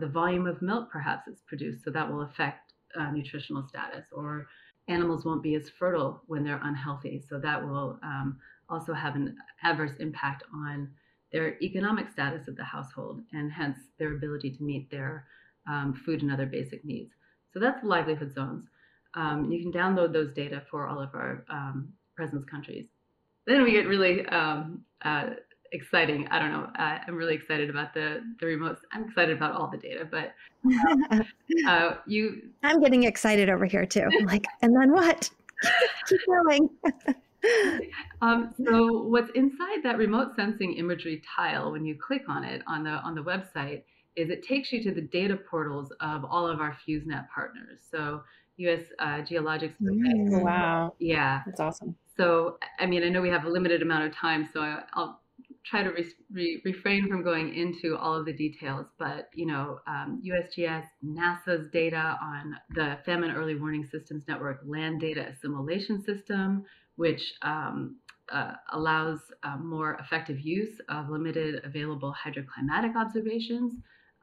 the 0.00 0.06
volume 0.06 0.46
of 0.46 0.60
milk, 0.62 0.90
perhaps, 0.90 1.24
that's 1.26 1.42
produced. 1.42 1.84
So 1.84 1.90
that 1.90 2.10
will 2.10 2.22
affect 2.22 2.72
uh, 2.98 3.10
nutritional 3.10 3.66
status, 3.68 4.06
or 4.12 4.46
animals 4.88 5.24
won't 5.24 5.42
be 5.42 5.54
as 5.54 5.70
fertile 5.78 6.22
when 6.26 6.44
they're 6.44 6.60
unhealthy. 6.62 7.22
So 7.28 7.38
that 7.38 7.62
will 7.62 7.98
um, 8.02 8.38
also 8.68 8.92
have 8.94 9.16
an 9.16 9.36
adverse 9.62 9.92
impact 10.00 10.42
on 10.52 10.88
their 11.32 11.62
economic 11.62 12.10
status 12.10 12.48
of 12.48 12.56
the 12.56 12.64
household 12.64 13.20
and 13.32 13.52
hence 13.52 13.78
their 13.98 14.14
ability 14.14 14.50
to 14.56 14.62
meet 14.62 14.90
their 14.90 15.26
um, 15.68 15.94
food 16.06 16.22
and 16.22 16.32
other 16.32 16.46
basic 16.46 16.84
needs. 16.84 17.12
So 17.52 17.60
that's 17.60 17.80
the 17.82 17.88
livelihood 17.88 18.34
zones. 18.34 18.64
Um, 19.14 19.50
you 19.50 19.62
can 19.62 19.72
download 19.72 20.12
those 20.12 20.32
data 20.34 20.62
for 20.70 20.86
all 20.86 21.00
of 21.00 21.14
our 21.14 21.44
um, 21.48 21.88
presence 22.14 22.44
countries. 22.44 22.86
Then 23.46 23.62
we 23.62 23.72
get 23.72 23.86
really 23.86 24.26
um, 24.26 24.84
uh, 25.02 25.30
exciting. 25.72 26.28
I 26.30 26.38
don't 26.38 26.52
know. 26.52 26.68
Uh, 26.78 26.98
I'm 27.06 27.16
really 27.16 27.34
excited 27.34 27.70
about 27.70 27.94
the 27.94 28.22
the 28.40 28.46
remotes. 28.46 28.78
I'm 28.92 29.04
excited 29.04 29.36
about 29.36 29.54
all 29.54 29.70
the 29.70 29.78
data, 29.78 30.06
but 30.10 30.34
uh, 31.10 31.22
uh 31.66 31.94
you. 32.06 32.50
I'm 32.62 32.80
getting 32.80 33.04
excited 33.04 33.48
over 33.48 33.64
here 33.64 33.86
too. 33.86 34.02
I'm 34.20 34.26
like, 34.26 34.44
and 34.62 34.74
then 34.76 34.92
what? 34.92 35.30
Keep 36.08 36.20
going. 36.26 36.70
um, 38.22 38.54
so 38.64 39.02
what's 39.04 39.30
inside 39.34 39.82
that 39.84 39.98
remote 39.98 40.36
sensing 40.36 40.74
imagery 40.74 41.22
tile 41.36 41.72
when 41.72 41.84
you 41.84 41.96
click 41.96 42.22
on 42.28 42.44
it 42.44 42.62
on 42.66 42.84
the 42.84 42.90
on 42.90 43.14
the 43.14 43.22
website 43.22 43.82
is 44.18 44.30
it 44.30 44.42
takes 44.42 44.72
you 44.72 44.82
to 44.82 44.92
the 44.92 45.00
data 45.00 45.36
portals 45.36 45.92
of 46.00 46.24
all 46.24 46.46
of 46.46 46.60
our 46.60 46.76
FEWS 46.86 47.06
Net 47.06 47.28
partners. 47.32 47.78
So 47.90 48.22
U.S. 48.58 48.80
Uh, 48.98 49.22
Geologic 49.22 49.72
Survey. 49.80 49.94
Mm, 49.94 50.42
wow. 50.42 50.94
Yeah. 50.98 51.42
That's 51.46 51.60
awesome. 51.60 51.94
So, 52.16 52.58
I 52.80 52.86
mean, 52.86 53.04
I 53.04 53.08
know 53.08 53.22
we 53.22 53.28
have 53.28 53.44
a 53.44 53.48
limited 53.48 53.80
amount 53.80 54.06
of 54.06 54.14
time, 54.14 54.48
so 54.52 54.60
I, 54.60 54.82
will 54.96 55.20
try 55.64 55.84
to 55.84 55.90
re- 55.90 56.14
re- 56.32 56.62
refrain 56.64 57.06
from 57.08 57.22
going 57.22 57.54
into 57.54 57.96
all 57.96 58.16
of 58.16 58.26
the 58.26 58.32
details. 58.32 58.86
But, 58.98 59.30
you 59.32 59.46
know, 59.46 59.78
um, 59.86 60.20
USGS, 60.26 60.84
NASA's 61.06 61.70
data 61.70 62.18
on 62.20 62.56
the 62.74 62.98
Famine 63.06 63.30
Early 63.30 63.54
Warning 63.54 63.86
Systems 63.86 64.24
Network 64.26 64.60
land 64.66 65.00
data 65.00 65.28
assimilation 65.28 66.02
system, 66.02 66.64
which 66.96 67.34
um, 67.42 67.98
uh, 68.32 68.54
allows 68.72 69.20
uh, 69.44 69.56
more 69.56 69.94
effective 69.94 70.40
use 70.40 70.80
of 70.88 71.08
limited 71.08 71.64
available 71.64 72.14
hydroclimatic 72.24 72.96
observations. 72.96 73.74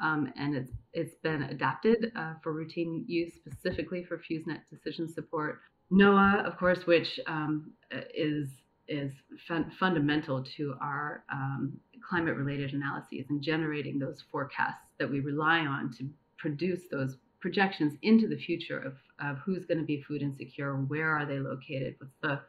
Um, 0.01 0.31
and 0.37 0.55
it's 0.55 0.71
it's 0.93 1.15
been 1.23 1.43
adapted 1.43 2.11
uh, 2.15 2.33
for 2.43 2.51
routine 2.51 3.05
use 3.07 3.33
specifically 3.35 4.03
for 4.03 4.17
FEWS 4.17 4.47
Net 4.47 4.61
decision 4.69 5.07
support. 5.07 5.59
NOAA, 5.91 6.45
of 6.45 6.57
course, 6.57 6.85
which 6.85 7.19
um, 7.27 7.71
is 8.13 8.49
is 8.87 9.11
fun- 9.47 9.71
fundamental 9.79 10.43
to 10.57 10.75
our 10.81 11.23
um, 11.31 11.73
climate-related 12.07 12.73
analyses 12.73 13.25
and 13.29 13.41
generating 13.41 13.97
those 13.97 14.23
forecasts 14.31 14.91
that 14.99 15.09
we 15.09 15.19
rely 15.21 15.59
on 15.59 15.91
to 15.91 16.07
produce 16.37 16.81
those 16.91 17.17
projections 17.39 17.93
into 18.03 18.27
the 18.27 18.37
future 18.37 18.79
of, 18.79 18.93
of 19.19 19.37
who's 19.43 19.65
going 19.65 19.79
to 19.79 19.85
be 19.85 20.03
food 20.07 20.21
insecure, 20.21 20.75
where 20.75 21.09
are 21.09 21.25
they 21.25 21.39
located, 21.39 21.95
what's 21.99 22.13
the 22.21 22.39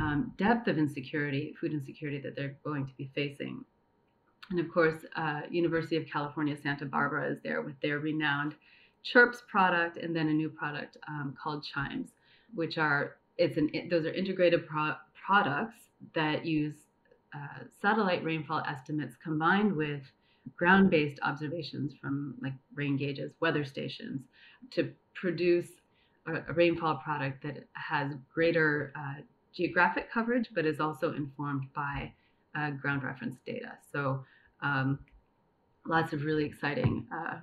um, 0.00 0.32
depth 0.38 0.66
of 0.66 0.78
insecurity, 0.78 1.54
food 1.60 1.72
insecurity 1.72 2.20
that 2.20 2.34
they're 2.36 2.56
going 2.64 2.86
to 2.86 2.92
be 2.94 3.10
facing. 3.14 3.64
And 4.50 4.60
of 4.60 4.70
course, 4.70 5.04
uh, 5.16 5.42
University 5.50 5.96
of 5.96 6.06
California, 6.06 6.56
Santa 6.60 6.84
Barbara 6.84 7.30
is 7.30 7.38
there 7.42 7.62
with 7.62 7.80
their 7.80 7.98
renowned 7.98 8.54
CHIRPS 9.02 9.42
product 9.48 9.96
and 9.96 10.14
then 10.14 10.28
a 10.28 10.32
new 10.32 10.48
product 10.48 10.96
um, 11.08 11.36
called 11.40 11.64
Chimes, 11.64 12.10
which 12.54 12.78
are 12.78 13.16
it's 13.36 13.56
an 13.56 13.70
those 13.90 14.06
are 14.06 14.12
integrated 14.12 14.66
pro- 14.66 14.96
products 15.26 15.76
that 16.14 16.44
use 16.44 16.74
uh, 17.34 17.64
satellite 17.82 18.22
rainfall 18.24 18.62
estimates 18.68 19.16
combined 19.22 19.74
with 19.74 20.02
ground-based 20.56 21.18
observations 21.22 21.94
from 22.00 22.34
like 22.40 22.52
rain 22.74 22.96
gauges, 22.96 23.32
weather 23.40 23.64
stations, 23.64 24.20
to 24.70 24.90
produce 25.14 25.68
a, 26.26 26.34
a 26.48 26.52
rainfall 26.52 26.96
product 26.96 27.42
that 27.42 27.64
has 27.72 28.12
greater 28.32 28.92
uh, 28.96 29.20
geographic 29.54 30.10
coverage, 30.12 30.48
but 30.54 30.66
is 30.66 30.80
also 30.80 31.14
informed 31.14 31.64
by 31.74 32.12
uh, 32.54 32.70
ground 32.70 33.02
reference 33.02 33.36
data. 33.46 33.72
So 33.92 34.24
um, 34.64 34.98
lots 35.86 36.12
of 36.12 36.24
really 36.24 36.44
exciting. 36.44 37.06
Uh, 37.14 37.36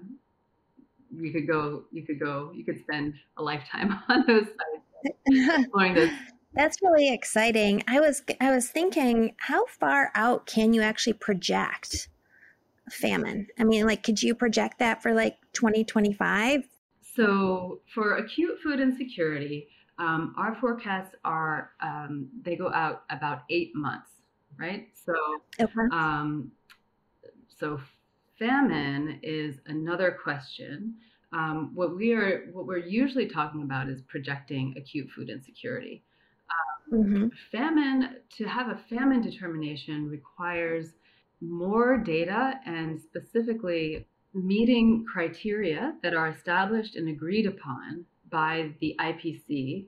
you 1.15 1.31
could 1.31 1.47
go, 1.47 1.83
you 1.91 2.03
could 2.05 2.19
go, 2.19 2.51
you 2.53 2.65
could 2.65 2.79
spend 2.81 3.13
a 3.37 3.43
lifetime 3.43 3.99
on 4.09 4.25
those 4.27 4.45
sites 4.45 5.57
exploring 5.59 5.93
this. 5.93 6.11
That's 6.53 6.77
really 6.81 7.13
exciting. 7.13 7.81
I 7.87 8.01
was 8.01 8.23
I 8.41 8.53
was 8.53 8.67
thinking, 8.67 9.35
how 9.37 9.65
far 9.67 10.11
out 10.15 10.47
can 10.47 10.73
you 10.73 10.81
actually 10.81 11.13
project 11.13 12.09
famine? 12.89 13.47
I 13.57 13.63
mean, 13.63 13.85
like, 13.85 14.03
could 14.03 14.21
you 14.21 14.35
project 14.35 14.79
that 14.79 15.01
for 15.01 15.13
like 15.13 15.37
2025? 15.53 16.67
So 17.15 17.79
for 17.93 18.17
acute 18.17 18.59
food 18.61 18.81
insecurity, 18.81 19.69
um, 19.97 20.35
our 20.37 20.55
forecasts 20.55 21.15
are 21.23 21.71
um, 21.81 22.27
they 22.41 22.57
go 22.57 22.69
out 22.73 23.03
about 23.09 23.43
eight 23.49 23.71
months, 23.73 24.09
right? 24.57 24.89
So 24.93 25.13
okay. 25.57 25.73
um, 25.93 26.51
so 27.61 27.79
famine 28.39 29.19
is 29.21 29.55
another 29.67 30.17
question. 30.21 30.95
Um, 31.31 31.71
what 31.75 31.95
we 31.95 32.11
are, 32.11 32.49
what 32.51 32.65
we're 32.65 32.77
usually 32.79 33.27
talking 33.27 33.61
about 33.61 33.87
is 33.87 34.01
projecting 34.01 34.73
acute 34.77 35.09
food 35.15 35.29
insecurity. 35.29 36.03
Um, 36.91 37.03
mm-hmm. 37.03 37.27
Famine, 37.51 38.15
to 38.37 38.45
have 38.45 38.67
a 38.67 38.81
famine 38.89 39.21
determination 39.21 40.09
requires 40.09 40.87
more 41.39 41.97
data 41.97 42.55
and 42.65 42.99
specifically 42.99 44.07
meeting 44.33 45.05
criteria 45.11 45.93
that 46.01 46.15
are 46.15 46.29
established 46.29 46.95
and 46.95 47.07
agreed 47.09 47.45
upon 47.45 48.05
by 48.31 48.71
the 48.81 48.95
IPC. 48.99 49.85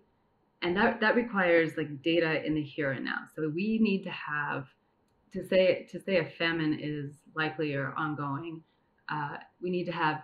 And 0.62 0.78
that, 0.78 1.02
that 1.02 1.16
requires 1.16 1.72
like 1.76 2.04
data 2.04 2.46
in 2.46 2.54
the 2.54 2.62
here 2.62 2.92
and 2.92 3.04
now. 3.04 3.26
So 3.36 3.50
we 3.50 3.80
need 3.82 4.04
to 4.04 4.12
have 4.12 4.66
to 5.34 5.48
say 5.48 5.88
to 5.92 6.00
say 6.00 6.18
a 6.18 6.30
famine 6.38 6.80
is 6.82 7.16
likely 7.36 7.74
or 7.74 7.94
ongoing, 7.98 8.62
uh, 9.10 9.38
we 9.62 9.70
need 9.70 9.86
to 9.86 9.92
have 9.92 10.22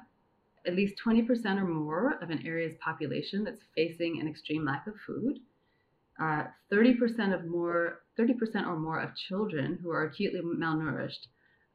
at 0.66 0.76
least 0.76 1.02
20% 1.04 1.58
or 1.58 1.66
more 1.66 2.18
of 2.22 2.30
an 2.30 2.46
area's 2.46 2.76
population 2.80 3.44
that's 3.44 3.64
facing 3.76 4.20
an 4.20 4.28
extreme 4.28 4.66
lack 4.66 4.88
of 4.88 4.94
food. 5.06 5.40
Uh, 6.22 6.44
30% 6.72 7.34
of 7.34 7.46
more, 7.46 8.02
30% 8.20 8.68
or 8.68 8.78
more 8.78 9.00
of 9.00 9.16
children 9.16 9.80
who 9.82 9.90
are 9.90 10.04
acutely 10.04 10.42
malnourished, 10.42 11.28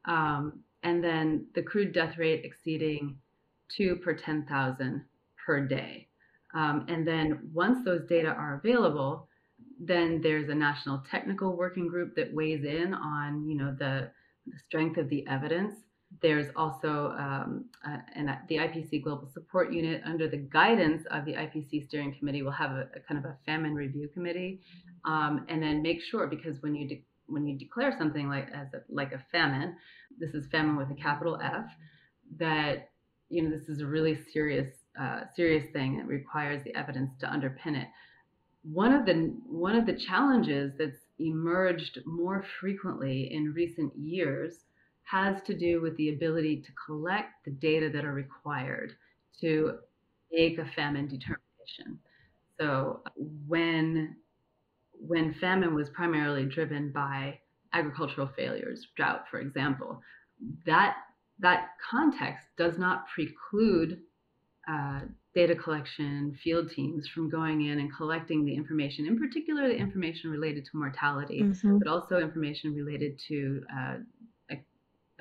um, 0.04 0.60
and 0.82 1.02
then 1.02 1.46
the 1.54 1.62
crude 1.62 1.92
death 1.92 2.18
rate 2.18 2.44
exceeding 2.44 3.16
two 3.74 3.96
per 3.96 4.14
10,000 4.14 5.02
per 5.44 5.66
day. 5.66 6.06
Um, 6.52 6.84
and 6.88 7.08
then 7.08 7.50
once 7.52 7.84
those 7.84 8.06
data 8.06 8.28
are 8.28 8.60
available, 8.62 9.28
then 9.78 10.20
there's 10.22 10.48
a 10.48 10.54
national 10.54 11.02
technical 11.10 11.56
working 11.56 11.88
group 11.88 12.14
that 12.16 12.32
weighs 12.32 12.64
in 12.64 12.94
on, 12.94 13.46
you 13.48 13.56
know, 13.56 13.74
the, 13.78 14.10
the 14.46 14.58
strength 14.66 14.98
of 14.98 15.08
the 15.08 15.26
evidence. 15.26 15.74
There's 16.22 16.46
also 16.54 17.14
um, 17.18 17.64
and 18.14 18.28
the 18.48 18.56
IPC 18.56 19.02
Global 19.02 19.26
Support 19.26 19.72
Unit 19.72 20.00
under 20.04 20.28
the 20.28 20.36
guidance 20.36 21.02
of 21.10 21.24
the 21.24 21.32
IPC 21.32 21.86
Steering 21.88 22.14
Committee 22.16 22.42
will 22.42 22.52
have 22.52 22.70
a, 22.70 22.88
a 22.94 23.00
kind 23.00 23.18
of 23.18 23.24
a 23.24 23.36
famine 23.44 23.74
review 23.74 24.08
committee, 24.08 24.60
um, 25.04 25.44
and 25.48 25.60
then 25.60 25.82
make 25.82 26.00
sure 26.00 26.28
because 26.28 26.62
when 26.62 26.74
you 26.76 26.86
de- 26.86 27.04
when 27.26 27.46
you 27.46 27.58
declare 27.58 27.96
something 27.98 28.28
like 28.28 28.48
as 28.54 28.72
a, 28.74 28.82
like 28.88 29.12
a 29.12 29.24
famine, 29.32 29.74
this 30.18 30.34
is 30.34 30.46
famine 30.48 30.76
with 30.76 30.90
a 30.90 30.94
capital 30.94 31.40
F, 31.42 31.64
that 32.38 32.90
you 33.28 33.42
know 33.42 33.50
this 33.50 33.68
is 33.68 33.80
a 33.80 33.86
really 33.86 34.16
serious 34.32 34.68
uh, 35.00 35.22
serious 35.34 35.68
thing 35.72 35.96
that 35.96 36.06
requires 36.06 36.62
the 36.62 36.74
evidence 36.76 37.16
to 37.18 37.26
underpin 37.26 37.76
it. 37.76 37.88
One 38.64 38.92
of 38.92 39.04
the 39.04 39.34
one 39.46 39.76
of 39.76 39.86
the 39.86 39.94
challenges 39.94 40.72
that's 40.78 41.06
emerged 41.18 41.98
more 42.06 42.44
frequently 42.60 43.32
in 43.32 43.52
recent 43.52 43.94
years 43.96 44.64
has 45.04 45.42
to 45.42 45.56
do 45.56 45.82
with 45.82 45.96
the 45.96 46.14
ability 46.14 46.62
to 46.62 46.72
collect 46.86 47.44
the 47.44 47.50
data 47.50 47.90
that 47.90 48.04
are 48.04 48.14
required 48.14 48.94
to 49.40 49.78
make 50.32 50.58
a 50.58 50.64
famine 50.64 51.06
determination. 51.08 51.98
So 52.58 53.02
when 53.46 54.16
when 54.92 55.34
famine 55.34 55.74
was 55.74 55.90
primarily 55.90 56.46
driven 56.46 56.90
by 56.90 57.40
agricultural 57.72 58.28
failures, 58.36 58.86
drought, 58.96 59.24
for 59.30 59.40
example, 59.40 60.00
that 60.64 60.96
that 61.40 61.70
context 61.90 62.46
does 62.56 62.78
not 62.78 63.06
preclude 63.08 64.00
uh, 64.68 65.00
data 65.34 65.54
collection 65.54 66.36
field 66.42 66.70
teams 66.70 67.08
from 67.08 67.28
going 67.28 67.66
in 67.66 67.80
and 67.80 67.94
collecting 67.94 68.44
the 68.44 68.54
information, 68.54 69.06
in 69.06 69.18
particular 69.18 69.68
the 69.68 69.76
information 69.76 70.30
related 70.30 70.64
to 70.64 70.70
mortality, 70.74 71.42
mm-hmm. 71.42 71.78
but 71.78 71.88
also 71.88 72.18
information 72.18 72.72
related 72.74 73.20
to 73.28 73.62
uh, 73.76 73.94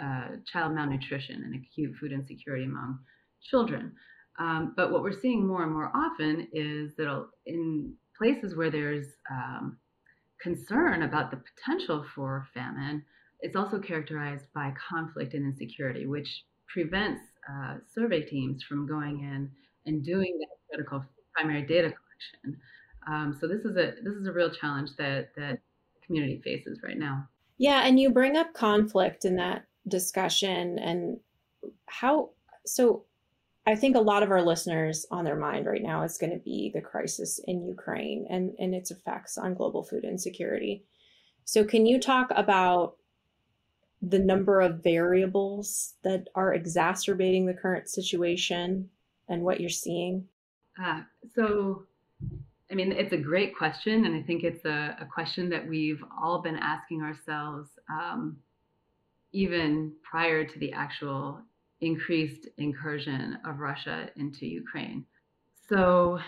uh, 0.01 0.27
child 0.51 0.73
malnutrition 0.73 1.43
and 1.43 1.55
acute 1.55 1.95
food 1.99 2.11
insecurity 2.11 2.65
among 2.65 2.99
children. 3.43 3.91
Um, 4.39 4.73
but 4.75 4.91
what 4.91 5.03
we're 5.03 5.19
seeing 5.19 5.47
more 5.47 5.63
and 5.63 5.71
more 5.71 5.91
often 5.93 6.47
is 6.51 6.95
that 6.97 7.27
in 7.45 7.93
places 8.17 8.55
where 8.55 8.71
there's 8.71 9.07
um, 9.29 9.77
concern 10.41 11.03
about 11.03 11.29
the 11.29 11.37
potential 11.37 12.05
for 12.15 12.47
famine, 12.53 13.03
it's 13.41 13.55
also 13.55 13.79
characterized 13.79 14.45
by 14.55 14.73
conflict 14.89 15.33
and 15.33 15.45
insecurity, 15.45 16.07
which 16.07 16.43
prevents 16.67 17.21
uh, 17.47 17.75
survey 17.93 18.21
teams 18.21 18.63
from 18.63 18.87
going 18.87 19.19
in 19.19 19.51
and 19.85 20.03
doing 20.03 20.37
that 20.39 20.47
critical 20.69 21.03
primary 21.33 21.63
data 21.63 21.93
collection. 21.93 22.61
Um, 23.07 23.37
so 23.39 23.47
this 23.47 23.65
is 23.65 23.75
a 23.75 23.95
this 24.03 24.13
is 24.13 24.27
a 24.27 24.31
real 24.31 24.49
challenge 24.49 24.91
that 24.97 25.29
that 25.35 25.59
community 26.05 26.41
faces 26.43 26.79
right 26.83 26.97
now. 26.97 27.27
Yeah, 27.57 27.81
and 27.85 27.99
you 27.99 28.09
bring 28.09 28.37
up 28.37 28.53
conflict 28.53 29.25
in 29.25 29.35
that 29.37 29.65
discussion 29.87 30.79
and 30.79 31.19
how 31.87 32.29
so 32.65 33.05
I 33.65 33.75
think 33.75 33.95
a 33.95 34.01
lot 34.01 34.23
of 34.23 34.31
our 34.31 34.41
listeners 34.41 35.05
on 35.09 35.23
their 35.23 35.37
mind 35.37 35.65
right 35.65 35.81
now 35.81 36.03
is 36.03 36.17
going 36.17 36.33
to 36.33 36.39
be 36.39 36.71
the 36.73 36.81
crisis 36.81 37.39
in 37.45 37.65
Ukraine 37.65 38.27
and, 38.29 38.53
and 38.59 38.75
its 38.75 38.91
effects 38.91 39.37
on 39.37 39.53
global 39.53 39.83
food 39.83 40.03
insecurity. 40.03 40.83
So, 41.45 41.63
can 41.63 41.85
you 41.85 41.99
talk 41.99 42.29
about 42.35 42.95
the 44.01 44.19
number 44.19 44.59
of 44.59 44.83
variables 44.83 45.93
that 46.03 46.27
are 46.35 46.53
exacerbating 46.53 47.45
the 47.45 47.53
current 47.53 47.87
situation 47.87 48.89
and 49.29 49.41
what 49.43 49.59
you're 49.59 49.69
seeing? 49.69 50.25
Uh, 50.81 51.01
so, 51.35 51.83
I 52.71 52.75
mean, 52.75 52.91
it's 52.91 53.13
a 53.13 53.17
great 53.17 53.55
question. 53.55 54.05
And 54.05 54.15
I 54.15 54.21
think 54.21 54.43
it's 54.43 54.65
a, 54.65 54.97
a 54.99 55.05
question 55.05 55.49
that 55.49 55.67
we've 55.67 56.03
all 56.21 56.41
been 56.41 56.57
asking 56.57 57.01
ourselves 57.01 57.69
um, 57.89 58.37
even 59.31 59.93
prior 60.09 60.45
to 60.45 60.59
the 60.59 60.71
actual 60.73 61.39
increased 61.81 62.47
incursion 62.57 63.37
of 63.45 63.59
Russia 63.59 64.09
into 64.15 64.45
Ukraine. 64.45 65.05
So, 65.67 66.19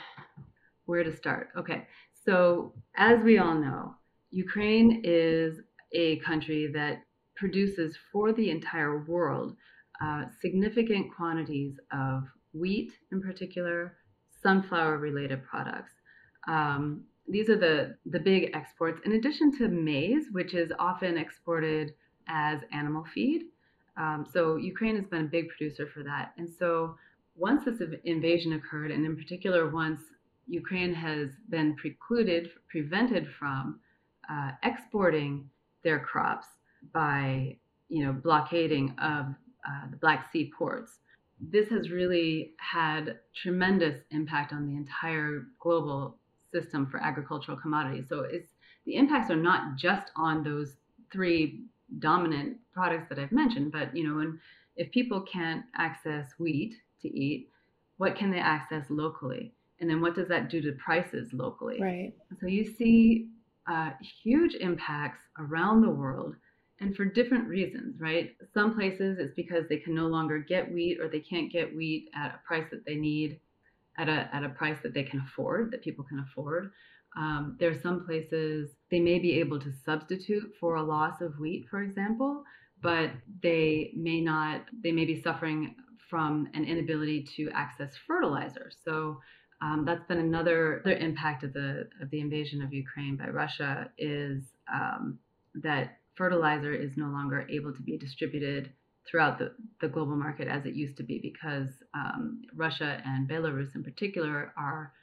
where 0.85 1.03
to 1.03 1.15
start? 1.15 1.49
Okay, 1.57 1.87
so 2.25 2.73
as 2.95 3.23
we 3.23 3.37
all 3.37 3.55
know, 3.55 3.95
Ukraine 4.31 5.01
is 5.03 5.59
a 5.93 6.17
country 6.19 6.71
that 6.73 7.03
produces 7.35 7.97
for 8.11 8.33
the 8.33 8.49
entire 8.49 9.03
world 9.05 9.55
uh, 10.01 10.25
significant 10.41 11.07
quantities 11.15 11.79
of 11.91 12.23
wheat, 12.59 12.91
in 13.11 13.21
particular, 13.21 13.97
sunflower 14.41 14.97
related 14.97 15.43
products. 15.43 15.91
Um, 16.47 17.03
these 17.27 17.49
are 17.49 17.57
the, 17.57 17.97
the 18.05 18.19
big 18.19 18.51
exports, 18.53 19.01
in 19.05 19.13
addition 19.13 19.57
to 19.57 19.67
maize, 19.67 20.25
which 20.31 20.53
is 20.53 20.71
often 20.77 21.17
exported 21.17 21.93
as 22.27 22.59
animal 22.71 23.03
feed. 23.13 23.43
Um, 23.97 24.27
so 24.31 24.57
Ukraine 24.57 24.95
has 24.95 25.07
been 25.07 25.21
a 25.21 25.29
big 25.29 25.47
producer 25.49 25.87
for 25.93 26.03
that. 26.03 26.33
And 26.37 26.49
so 26.59 26.97
once 27.35 27.65
this 27.65 27.81
invasion 28.03 28.53
occurred, 28.53 28.91
and 28.91 29.05
in 29.05 29.15
particular 29.15 29.69
once 29.69 30.01
Ukraine 30.47 30.93
has 30.93 31.29
been 31.49 31.75
precluded, 31.75 32.49
prevented 32.69 33.27
from 33.39 33.79
uh, 34.29 34.51
exporting 34.63 35.49
their 35.83 35.99
crops 35.99 36.47
by, 36.93 37.55
you 37.89 38.03
know, 38.03 38.13
blockading 38.13 38.89
of 38.99 39.25
uh, 39.67 39.89
the 39.89 39.97
Black 39.97 40.31
Sea 40.31 40.51
ports, 40.57 40.99
this 41.39 41.69
has 41.69 41.89
really 41.89 42.53
had 42.57 43.19
tremendous 43.35 44.01
impact 44.11 44.53
on 44.53 44.67
the 44.67 44.75
entire 44.75 45.47
global 45.59 46.17
system 46.51 46.87
for 46.87 47.01
agricultural 47.01 47.57
commodities. 47.57 48.05
So 48.07 48.21
it's 48.21 48.49
the 48.85 48.95
impacts 48.95 49.29
are 49.31 49.35
not 49.35 49.75
just 49.75 50.11
on 50.15 50.43
those 50.43 50.77
three 51.11 51.65
dominant 51.99 52.57
products 52.73 53.09
that 53.09 53.19
I've 53.19 53.31
mentioned. 53.31 53.71
But 53.71 53.95
you 53.95 54.07
know, 54.07 54.15
when 54.15 54.39
if 54.75 54.91
people 54.91 55.21
can't 55.21 55.63
access 55.77 56.33
wheat 56.37 56.75
to 57.01 57.07
eat, 57.07 57.49
what 57.97 58.15
can 58.15 58.31
they 58.31 58.39
access 58.39 58.85
locally? 58.89 59.53
And 59.79 59.89
then 59.89 60.01
what 60.01 60.15
does 60.15 60.27
that 60.29 60.49
do 60.49 60.61
to 60.61 60.71
prices 60.73 61.33
locally? 61.33 61.81
Right. 61.81 62.13
So 62.39 62.47
you 62.47 62.65
see 62.65 63.29
uh, 63.67 63.91
huge 64.23 64.55
impacts 64.55 65.19
around 65.39 65.81
the 65.81 65.89
world 65.89 66.35
and 66.79 66.95
for 66.95 67.05
different 67.05 67.47
reasons, 67.47 67.99
right? 67.99 68.35
Some 68.53 68.75
places 68.75 69.17
it's 69.19 69.33
because 69.35 69.63
they 69.69 69.77
can 69.77 69.95
no 69.95 70.07
longer 70.07 70.39
get 70.39 70.71
wheat 70.71 70.99
or 70.99 71.07
they 71.07 71.21
can't 71.21 71.51
get 71.51 71.75
wheat 71.75 72.09
at 72.15 72.35
a 72.35 72.47
price 72.47 72.65
that 72.71 72.85
they 72.85 72.95
need 72.95 73.39
at 73.97 74.09
a, 74.09 74.29
at 74.33 74.43
a 74.43 74.49
price 74.49 74.77
that 74.83 74.93
they 74.93 75.03
can 75.03 75.21
afford, 75.21 75.71
that 75.71 75.81
people 75.81 76.03
can 76.03 76.19
afford. 76.19 76.71
Um, 77.15 77.55
there 77.59 77.71
are 77.71 77.81
some 77.81 78.05
places 78.05 78.71
they 78.91 78.99
may 78.99 79.19
be 79.19 79.39
able 79.39 79.59
to 79.59 79.71
substitute 79.85 80.53
for 80.59 80.75
a 80.75 80.83
loss 80.83 81.21
of 81.21 81.39
wheat, 81.39 81.67
for 81.69 81.81
example, 81.81 82.43
but 82.81 83.11
they 83.41 83.91
may 83.95 84.19
not, 84.19 84.65
they 84.83 84.91
may 84.91 85.05
be 85.05 85.21
suffering 85.21 85.75
from 86.09 86.49
an 86.53 86.65
inability 86.65 87.25
to 87.37 87.49
access 87.51 87.93
fertilizer. 88.05 88.69
So 88.83 89.21
um, 89.61 89.85
that's 89.85 90.05
been 90.07 90.19
another, 90.19 90.81
other 90.85 90.97
impact 90.97 91.43
of 91.43 91.53
the 91.53 91.87
of 92.01 92.09
the 92.09 92.19
invasion 92.19 92.61
of 92.61 92.73
Ukraine 92.73 93.15
by 93.15 93.29
Russia 93.29 93.89
is 93.97 94.43
um, 94.71 95.17
that 95.55 95.99
fertilizer 96.15 96.73
is 96.73 96.97
no 96.97 97.07
longer 97.07 97.47
able 97.49 97.73
to 97.73 97.81
be 97.81 97.97
distributed 97.97 98.71
throughout 99.09 99.37
the, 99.37 99.51
the 99.81 99.87
global 99.87 100.15
market 100.15 100.47
as 100.47 100.65
it 100.65 100.73
used 100.73 100.97
to 100.97 101.03
be 101.03 101.19
because 101.21 101.69
um, 101.93 102.41
Russia 102.55 103.01
and 103.05 103.29
Belarus 103.29 103.75
in 103.75 103.83
particular 103.83 104.53
are 104.57 104.93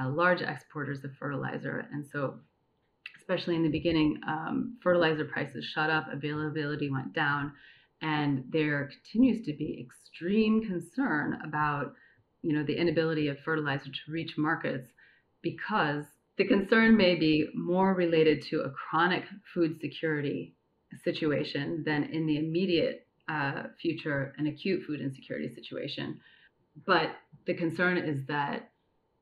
uh, 0.00 0.08
large 0.08 0.42
exporters 0.42 1.02
of 1.04 1.10
fertilizer. 1.18 1.86
And 1.92 2.06
so, 2.12 2.38
especially 3.18 3.56
in 3.56 3.62
the 3.62 3.70
beginning, 3.70 4.20
um, 4.26 4.78
fertilizer 4.82 5.24
prices 5.24 5.64
shot 5.64 5.90
up, 5.90 6.06
availability 6.12 6.90
went 6.90 7.12
down, 7.14 7.52
and 8.00 8.44
there 8.50 8.90
continues 9.02 9.44
to 9.46 9.52
be 9.52 9.84
extreme 9.84 10.62
concern 10.66 11.38
about 11.44 11.94
you 12.42 12.52
know 12.52 12.62
the 12.62 12.76
inability 12.76 13.26
of 13.26 13.38
fertilizer 13.40 13.86
to 13.90 14.12
reach 14.12 14.34
markets 14.38 14.88
because 15.42 16.04
the 16.36 16.46
concern 16.46 16.96
may 16.96 17.16
be 17.16 17.48
more 17.54 17.94
related 17.94 18.42
to 18.42 18.60
a 18.60 18.70
chronic 18.70 19.24
food 19.52 19.80
security 19.80 20.54
situation 21.04 21.82
than 21.84 22.04
in 22.04 22.26
the 22.26 22.38
immediate 22.38 23.06
uh, 23.28 23.64
future 23.80 24.34
an 24.38 24.46
acute 24.46 24.84
food 24.86 25.00
insecurity 25.00 25.54
situation. 25.54 26.18
But 26.86 27.10
the 27.46 27.54
concern 27.54 27.98
is 27.98 28.26
that 28.26 28.70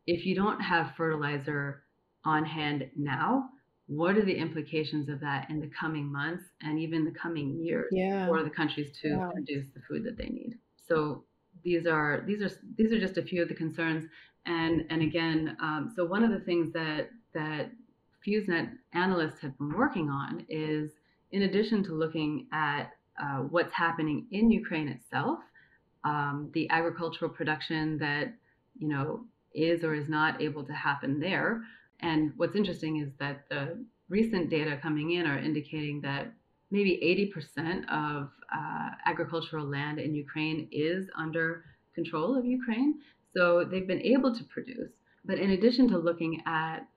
if 0.06 0.24
you 0.24 0.34
don't 0.34 0.60
have 0.60 0.94
fertilizer 0.96 1.82
on 2.24 2.44
hand 2.44 2.88
now, 2.96 3.50
what 3.88 4.16
are 4.16 4.24
the 4.24 4.34
implications 4.34 5.08
of 5.08 5.20
that 5.20 5.48
in 5.48 5.60
the 5.60 5.70
coming 5.78 6.10
months 6.10 6.44
and 6.60 6.78
even 6.78 7.04
the 7.04 7.12
coming 7.12 7.56
years 7.60 7.88
yeah. 7.92 8.26
for 8.26 8.42
the 8.42 8.50
countries 8.50 8.96
to 9.02 9.08
yeah. 9.08 9.30
produce 9.32 9.66
the 9.74 9.80
food 9.88 10.04
that 10.04 10.16
they 10.16 10.28
need? 10.28 10.58
So 10.88 11.24
these 11.62 11.86
are 11.86 12.22
these 12.26 12.42
are 12.42 12.50
these 12.76 12.92
are 12.92 13.00
just 13.00 13.16
a 13.16 13.22
few 13.22 13.42
of 13.42 13.48
the 13.48 13.54
concerns. 13.54 14.04
And 14.44 14.84
and 14.90 15.02
again, 15.02 15.56
um, 15.60 15.92
so 15.94 16.04
one 16.04 16.22
of 16.22 16.30
the 16.30 16.40
things 16.40 16.72
that 16.72 17.10
that 17.34 17.70
FEWS 18.26 18.48
Net 18.48 18.68
analysts 18.92 19.40
have 19.40 19.56
been 19.58 19.72
working 19.72 20.10
on 20.10 20.44
is, 20.48 20.90
in 21.36 21.42
addition 21.42 21.84
to 21.84 21.92
looking 21.92 22.46
at 22.50 22.84
uh, 23.22 23.40
what's 23.54 23.74
happening 23.74 24.26
in 24.30 24.50
Ukraine 24.50 24.88
itself, 24.88 25.40
um, 26.02 26.50
the 26.54 26.66
agricultural 26.70 27.30
production 27.30 27.98
that 27.98 28.32
you 28.78 28.88
know 28.88 29.26
is 29.54 29.84
or 29.84 29.92
is 29.94 30.08
not 30.08 30.40
able 30.40 30.64
to 30.64 30.72
happen 30.72 31.20
there. 31.20 31.62
And 32.00 32.32
what's 32.38 32.56
interesting 32.56 32.94
is 33.04 33.10
that 33.18 33.36
the 33.50 33.84
recent 34.08 34.48
data 34.48 34.78
coming 34.80 35.08
in 35.12 35.26
are 35.26 35.38
indicating 35.38 36.00
that 36.08 36.32
maybe 36.70 36.92
80% 37.36 37.86
of 37.90 38.30
uh, 38.58 38.88
agricultural 39.04 39.66
land 39.66 39.98
in 39.98 40.14
Ukraine 40.14 40.68
is 40.72 41.06
under 41.18 41.64
control 41.94 42.34
of 42.38 42.46
Ukraine. 42.46 42.94
So 43.36 43.62
they've 43.62 43.86
been 43.86 44.08
able 44.14 44.34
to 44.34 44.44
produce. 44.44 44.92
But 45.26 45.38
in 45.38 45.50
addition 45.50 45.86
to 45.88 45.98
looking 45.98 46.42
at 46.46 46.88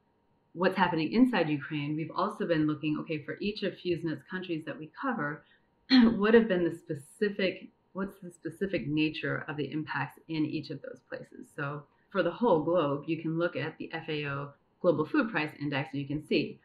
what's 0.54 0.78
happening 0.78 1.12
inside 1.12 1.50
Ukraine, 1.50 1.96
we've 1.96 2.12
also 2.16 2.46
been 2.46 2.68
looking, 2.68 2.98
okay, 3.02 3.24
for 3.24 3.38
each 3.40 3.64
of 3.64 3.74
FEWS 3.74 4.04
Net's 4.04 4.24
countries 4.30 4.64
that 4.66 4.78
we 4.78 4.92
cover, 5.00 5.44
what 6.18 6.34
have 6.34 6.48
been 6.48 6.64
the 6.64 6.76
specific, 6.76 7.70
what's 7.94 8.20
the 8.22 8.32
specific 8.32 8.88
nature 8.88 9.46
of 9.48 9.58
the 9.58 9.72
impacts 9.72 10.20
in 10.28 10.46
each 10.46 10.70
of 10.70 10.82
those 10.82 11.02
places? 11.08 11.48
So 11.56 11.84
for 12.12 12.24
the 12.24 12.32
whole 12.32 12.64
globe, 12.64 13.04
you 13.08 13.22
can 13.22 13.38
look 13.38 13.56
at 13.56 13.78
the 13.78 13.92
FAO 14.06 14.54
Global 14.82 15.06
Food 15.06 15.32
Price 15.32 15.52
Index 15.60 15.90
and 15.94 16.02
you 16.02 16.08
can 16.08 16.26
see 16.26 16.60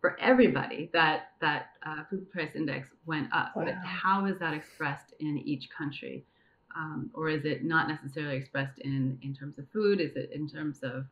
for 0.00 0.16
everybody 0.20 0.90
that 0.92 1.30
that 1.40 1.70
uh, 1.84 2.04
food 2.08 2.30
price 2.30 2.50
index 2.54 2.88
went 3.06 3.28
up. 3.32 3.56
Wow. 3.56 3.64
But 3.64 3.74
how 3.84 4.26
is 4.26 4.38
that 4.38 4.54
expressed 4.54 5.14
in 5.20 5.38
each 5.38 5.68
country? 5.76 6.24
Um, 6.76 7.10
or 7.14 7.28
is 7.28 7.44
it 7.44 7.64
not 7.64 7.88
necessarily 7.88 8.36
expressed 8.36 8.78
in, 8.80 9.18
in 9.22 9.34
terms 9.34 9.58
of 9.58 9.64
food? 9.72 10.00
Is 10.00 10.14
it 10.14 10.30
in 10.32 10.46
terms 10.48 10.80
of 10.82 11.06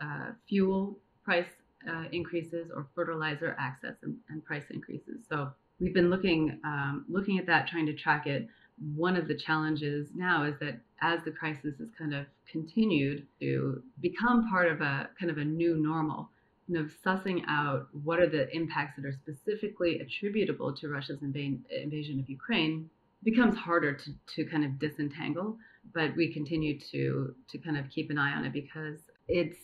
uh, 0.00 0.32
fuel 0.48 0.98
price 1.24 1.52
uh, 1.88 2.04
increases 2.12 2.70
or 2.74 2.86
fertilizer 2.94 3.56
access 3.58 3.94
and, 4.02 4.16
and, 4.28 4.44
price 4.44 4.64
increases? 4.70 5.20
So 5.28 5.50
we've 5.80 5.94
been 5.94 6.10
looking 6.10 6.60
um, 6.64 7.04
looking 7.08 7.38
at 7.38 7.46
that, 7.46 7.68
trying 7.68 7.86
to 7.86 7.94
track 7.94 8.26
it. 8.26 8.48
One 8.96 9.16
of 9.16 9.28
the 9.28 9.36
challenges 9.36 10.08
now 10.14 10.44
is 10.44 10.54
that 10.60 10.80
as 11.00 11.20
the 11.24 11.30
crisis 11.30 11.74
has 11.78 11.88
kind 11.98 12.14
of 12.14 12.26
continued 12.50 13.26
to 13.40 13.82
become 14.00 14.48
part 14.48 14.70
of 14.70 14.80
a 14.80 15.08
kind 15.18 15.30
of 15.30 15.38
a 15.38 15.44
new 15.44 15.76
normal, 15.76 16.30
kind 16.66 16.84
of 16.84 16.92
sussing 17.04 17.42
out 17.48 17.88
what 18.04 18.18
are 18.18 18.28
the 18.28 18.54
impacts 18.54 18.96
that 18.96 19.04
are 19.04 19.12
specifically 19.12 20.00
attributable 20.00 20.74
to 20.74 20.88
Russia's 20.88 21.20
inv- 21.20 21.60
invasion 21.70 22.20
of 22.20 22.28
Ukraine 22.28 22.88
becomes 23.24 23.56
harder 23.56 23.92
to, 23.92 24.10
to 24.34 24.44
kind 24.44 24.64
of 24.64 24.78
disentangle, 24.78 25.56
but 25.94 26.14
we 26.16 26.32
continue 26.32 26.78
to 26.90 27.34
to 27.48 27.58
kind 27.58 27.76
of 27.76 27.88
keep 27.90 28.10
an 28.10 28.18
eye 28.18 28.32
on 28.32 28.44
it 28.44 28.52
because 28.52 28.98
it's 29.28 29.56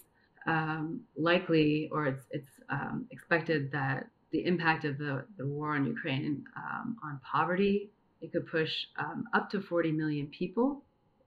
um, 0.48 1.02
likely 1.16 1.88
or 1.92 2.06
it's 2.06 2.24
it's 2.32 2.52
um, 2.70 3.06
expected 3.12 3.70
that 3.72 4.08
the 4.32 4.44
impact 4.44 4.84
of 4.84 4.98
the, 4.98 5.24
the 5.38 5.46
war 5.46 5.74
on 5.76 5.86
Ukraine 5.86 6.44
um, 6.56 6.96
on 7.04 7.20
poverty 7.32 7.90
it 8.20 8.32
could 8.32 8.46
push 8.46 8.70
um, 8.98 9.24
up 9.32 9.50
to 9.50 9.60
40 9.60 9.92
million 9.92 10.26
people, 10.26 10.82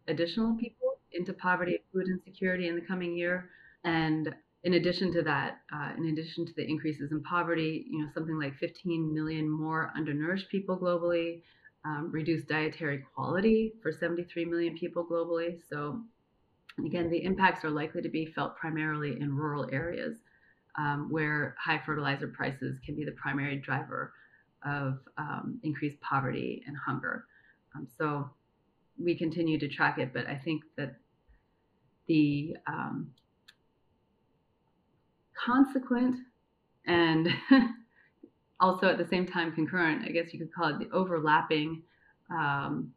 additional 0.07 0.55
people, 0.57 0.99
into 1.13 1.33
poverty 1.33 1.73
and 1.73 1.83
food 1.93 2.09
insecurity 2.11 2.67
in 2.67 2.75
the 2.75 2.81
coming 2.81 3.15
year. 3.15 3.49
And 3.83 4.33
in 4.63 4.73
addition 4.75 5.11
to 5.13 5.21
that, 5.23 5.59
uh, 5.73 5.93
in 5.97 6.07
addition 6.07 6.45
to 6.45 6.53
the 6.55 6.67
increases 6.67 7.11
in 7.11 7.23
poverty, 7.23 7.85
you 7.89 7.99
know, 7.99 8.09
something 8.13 8.37
like 8.37 8.55
15 8.55 9.13
million 9.13 9.49
more 9.49 9.91
undernourished 9.95 10.49
people 10.49 10.77
globally, 10.77 11.41
um, 11.83 12.11
reduced 12.11 12.47
dietary 12.47 13.03
quality 13.15 13.73
for 13.81 13.91
73 13.91 14.45
million 14.45 14.77
people 14.77 15.05
globally. 15.05 15.57
So, 15.69 16.01
again, 16.85 17.09
the 17.09 17.23
impacts 17.23 17.63
are 17.65 17.69
likely 17.69 18.01
to 18.01 18.09
be 18.09 18.25
felt 18.25 18.55
primarily 18.55 19.19
in 19.19 19.35
rural 19.35 19.67
areas 19.71 20.17
um, 20.77 21.07
where 21.09 21.55
high 21.59 21.81
fertilizer 21.85 22.27
prices 22.27 22.79
can 22.85 22.95
be 22.95 23.03
the 23.03 23.11
primary 23.11 23.57
driver 23.57 24.13
of 24.65 24.99
um, 25.17 25.59
increased 25.63 25.99
poverty 26.01 26.63
and 26.67 26.75
hunger. 26.77 27.25
Um, 27.75 27.87
so, 27.97 28.29
we 29.03 29.17
continue 29.17 29.57
to 29.59 29.67
track 29.67 29.97
it, 29.97 30.13
but 30.13 30.27
I 30.27 30.35
think 30.35 30.63
that 30.77 30.95
the 32.07 32.55
um, 32.67 33.11
consequent 35.45 36.15
and 36.85 37.29
also 38.59 38.87
at 38.87 38.97
the 38.97 39.07
same 39.07 39.25
time 39.25 39.53
concurrent, 39.53 40.03
I 40.05 40.11
guess 40.11 40.33
you 40.33 40.39
could 40.39 40.53
call 40.53 40.69
it 40.69 40.79
the 40.79 40.95
overlapping 40.95 41.83
um, 42.29 42.91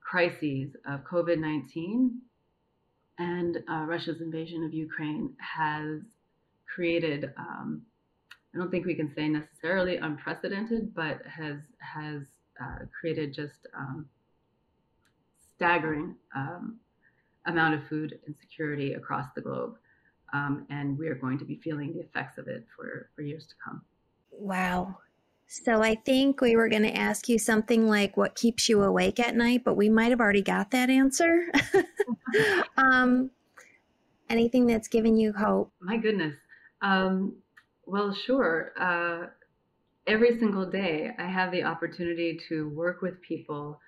crises 0.00 0.76
of 0.86 1.00
COVID 1.04 1.38
19 1.38 2.20
and 3.18 3.58
uh, 3.70 3.84
Russia's 3.86 4.20
invasion 4.20 4.64
of 4.64 4.72
Ukraine 4.72 5.34
has 5.38 6.00
created, 6.72 7.32
um, 7.36 7.82
I 8.54 8.58
don't 8.58 8.70
think 8.70 8.86
we 8.86 8.94
can 8.94 9.12
say 9.14 9.28
necessarily 9.28 9.96
unprecedented, 9.96 10.94
but 10.94 11.22
has, 11.26 11.56
has 11.78 12.22
uh, 12.60 12.84
created 12.98 13.34
just 13.34 13.66
um, 13.76 14.06
staggering 15.56 16.14
um, 16.34 16.78
amount 17.46 17.74
of 17.74 17.80
food 17.88 18.18
insecurity 18.26 18.94
across 18.94 19.26
the 19.34 19.40
globe. 19.40 19.74
Um, 20.32 20.66
and 20.70 20.98
we 20.98 21.08
are 21.08 21.14
going 21.14 21.38
to 21.38 21.44
be 21.44 21.60
feeling 21.62 21.92
the 21.92 22.00
effects 22.00 22.38
of 22.38 22.48
it 22.48 22.66
for, 22.74 23.10
for 23.14 23.22
years 23.22 23.46
to 23.46 23.54
come. 23.62 23.82
Wow. 24.30 24.96
So 25.52 25.82
I 25.82 25.96
think 25.96 26.40
we 26.40 26.56
were 26.56 26.70
going 26.70 26.84
to 26.84 26.96
ask 26.96 27.28
you 27.28 27.38
something 27.38 27.86
like 27.86 28.16
what 28.16 28.34
keeps 28.34 28.70
you 28.70 28.82
awake 28.82 29.20
at 29.20 29.36
night, 29.36 29.64
but 29.64 29.74
we 29.74 29.90
might 29.90 30.08
have 30.08 30.20
already 30.20 30.40
got 30.40 30.70
that 30.70 30.88
answer. 30.88 31.52
um, 32.78 33.30
anything 34.30 34.66
that's 34.66 34.88
given 34.88 35.14
you 35.14 35.34
hope? 35.34 35.70
My 35.78 35.98
goodness. 35.98 36.34
Um, 36.80 37.36
well, 37.84 38.14
sure. 38.14 38.72
Uh, 38.80 39.26
every 40.06 40.38
single 40.38 40.64
day, 40.64 41.10
I 41.18 41.26
have 41.26 41.52
the 41.52 41.64
opportunity 41.64 42.40
to 42.48 42.70
work 42.70 43.02
with 43.02 43.20
people 43.20 43.78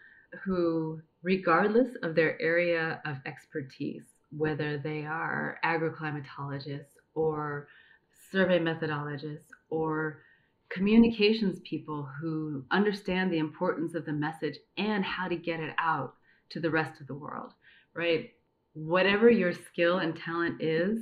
who, 0.44 1.00
regardless 1.22 1.96
of 2.02 2.14
their 2.14 2.38
area 2.42 3.00
of 3.06 3.16
expertise, 3.24 4.04
whether 4.36 4.76
they 4.76 5.06
are 5.06 5.58
agroclimatologists 5.64 6.92
or 7.14 7.68
survey 8.30 8.58
methodologists 8.58 9.48
or 9.70 10.23
communications 10.74 11.60
people 11.68 12.08
who 12.20 12.64
understand 12.72 13.32
the 13.32 13.38
importance 13.38 13.94
of 13.94 14.04
the 14.04 14.12
message 14.12 14.58
and 14.76 15.04
how 15.04 15.28
to 15.28 15.36
get 15.36 15.60
it 15.60 15.74
out 15.78 16.14
to 16.50 16.60
the 16.60 16.70
rest 16.70 17.00
of 17.00 17.06
the 17.06 17.14
world, 17.14 17.52
right? 17.94 18.30
Whatever 18.74 19.30
your 19.30 19.52
skill 19.52 19.98
and 19.98 20.16
talent 20.16 20.60
is, 20.60 20.98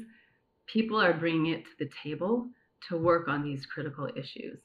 people 0.67 1.01
are 1.01 1.15
bringing 1.15 1.53
it 1.53 1.65
to 1.65 1.71
the 1.79 1.91
table 2.03 2.49
to 2.89 2.99
work 2.99 3.29
on 3.29 3.43
these 3.43 3.65
critical 3.65 4.09
issues. 4.15 4.59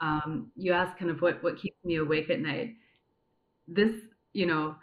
Um, 0.00 0.52
you 0.56 0.72
ask 0.72 0.96
kind 0.96 1.10
of 1.10 1.20
what 1.20 1.42
what 1.42 1.60
keeps 1.60 1.76
me 1.84 1.96
awake 1.96 2.30
at 2.30 2.40
night. 2.40 2.74
This, 3.66 3.92
you 4.32 4.46
know, 4.46 4.76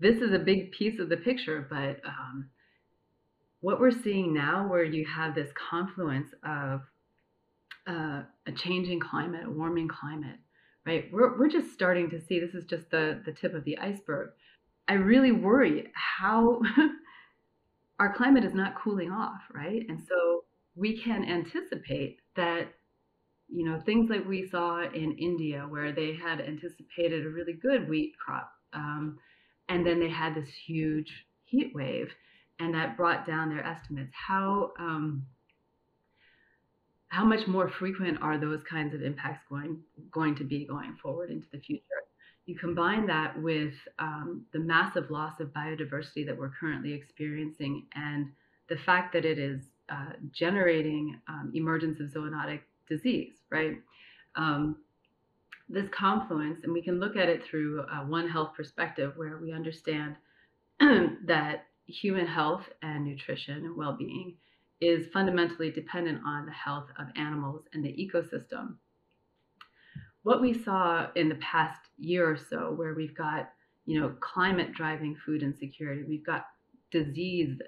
this 0.00 0.16
is 0.16 0.32
a 0.32 0.38
big 0.38 0.72
piece 0.72 0.98
of 0.98 1.08
the 1.08 1.16
picture, 1.16 1.66
but 1.70 2.00
um, 2.08 2.50
what 3.60 3.80
we're 3.80 3.90
seeing 3.90 4.34
now, 4.34 4.66
where 4.68 4.84
you 4.84 5.06
have 5.06 5.34
this 5.34 5.50
confluence 5.70 6.28
of 6.44 6.80
uh, 7.86 8.22
a 8.50 8.56
changing 8.56 9.00
climate, 9.00 9.46
a 9.46 9.50
warming 9.50 9.88
climate, 9.88 10.38
right? 10.84 11.04
We're, 11.12 11.38
we're 11.38 11.48
just 11.48 11.72
starting 11.72 12.10
to 12.10 12.20
see 12.20 12.40
this 12.40 12.54
is 12.54 12.64
just 12.64 12.90
the, 12.90 13.22
the 13.24 13.32
tip 13.32 13.54
of 13.54 13.64
the 13.64 13.78
iceberg. 13.78 14.30
I 14.88 14.94
really 14.94 15.32
worry 15.32 15.90
how 15.94 16.60
our 18.00 18.12
climate 18.12 18.44
is 18.44 18.54
not 18.54 18.80
cooling 18.80 19.10
off, 19.10 19.40
right? 19.54 19.82
And 19.88 20.00
so 20.00 20.44
we 20.74 21.00
can 21.00 21.24
anticipate 21.24 22.18
that, 22.36 22.72
you 23.48 23.64
know, 23.64 23.80
things 23.80 24.10
like 24.10 24.26
we 24.26 24.48
saw 24.48 24.82
in 24.82 25.16
India, 25.18 25.66
where 25.68 25.92
they 25.92 26.14
had 26.14 26.40
anticipated 26.40 27.26
a 27.26 27.30
really 27.30 27.52
good 27.52 27.88
wheat 27.88 28.14
crop. 28.24 28.50
Um, 28.72 29.18
and 29.68 29.86
then 29.86 30.00
they 30.00 30.08
had 30.08 30.34
this 30.34 30.48
huge 30.48 31.26
heat 31.44 31.72
wave, 31.74 32.10
and 32.58 32.74
that 32.74 32.96
brought 32.96 33.26
down 33.26 33.48
their 33.48 33.64
estimates. 33.64 34.12
How 34.14 34.72
um, 34.78 35.26
how 37.10 37.24
much 37.24 37.46
more 37.48 37.68
frequent 37.68 38.18
are 38.22 38.38
those 38.38 38.62
kinds 38.68 38.94
of 38.94 39.02
impacts 39.02 39.44
going 39.48 39.78
going 40.12 40.34
to 40.36 40.44
be 40.44 40.64
going 40.64 40.96
forward 41.02 41.30
into 41.30 41.46
the 41.52 41.58
future? 41.58 41.84
You 42.46 42.56
combine 42.56 43.06
that 43.06 43.40
with 43.40 43.74
um, 43.98 44.46
the 44.52 44.60
massive 44.60 45.10
loss 45.10 45.38
of 45.40 45.48
biodiversity 45.48 46.24
that 46.26 46.36
we're 46.36 46.52
currently 46.58 46.92
experiencing, 46.92 47.86
and 47.94 48.28
the 48.68 48.76
fact 48.86 49.12
that 49.12 49.24
it 49.24 49.38
is 49.38 49.60
uh, 49.88 50.12
generating 50.32 51.20
um, 51.28 51.50
emergence 51.54 52.00
of 52.00 52.06
zoonotic 52.06 52.60
disease, 52.88 53.34
right? 53.50 53.76
Um, 54.36 54.76
this 55.68 55.88
confluence, 55.90 56.60
and 56.62 56.72
we 56.72 56.82
can 56.82 57.00
look 57.00 57.16
at 57.16 57.28
it 57.28 57.42
through 57.48 57.84
a 57.92 58.06
One 58.06 58.28
Health 58.28 58.52
perspective 58.56 59.12
where 59.16 59.38
we 59.38 59.52
understand 59.52 60.16
that 60.80 61.66
human 61.86 62.26
health 62.26 62.62
and 62.82 63.04
nutrition 63.04 63.64
and 63.64 63.76
well 63.76 63.96
being 63.96 64.34
is 64.80 65.08
fundamentally 65.12 65.70
dependent 65.70 66.20
on 66.24 66.46
the 66.46 66.52
health 66.52 66.88
of 66.98 67.08
animals 67.16 67.64
and 67.72 67.84
the 67.84 67.88
ecosystem. 67.90 68.76
What 70.22 70.40
we 70.40 70.62
saw 70.62 71.08
in 71.16 71.28
the 71.28 71.36
past 71.36 71.80
year 71.98 72.30
or 72.30 72.36
so, 72.36 72.72
where 72.72 72.94
we've 72.94 73.16
got 73.16 73.50
you 73.86 74.00
know 74.00 74.14
climate 74.20 74.72
driving 74.72 75.16
food 75.24 75.42
insecurity, 75.42 76.04
we've 76.04 76.26
got 76.26 76.46
disease, 76.90 77.58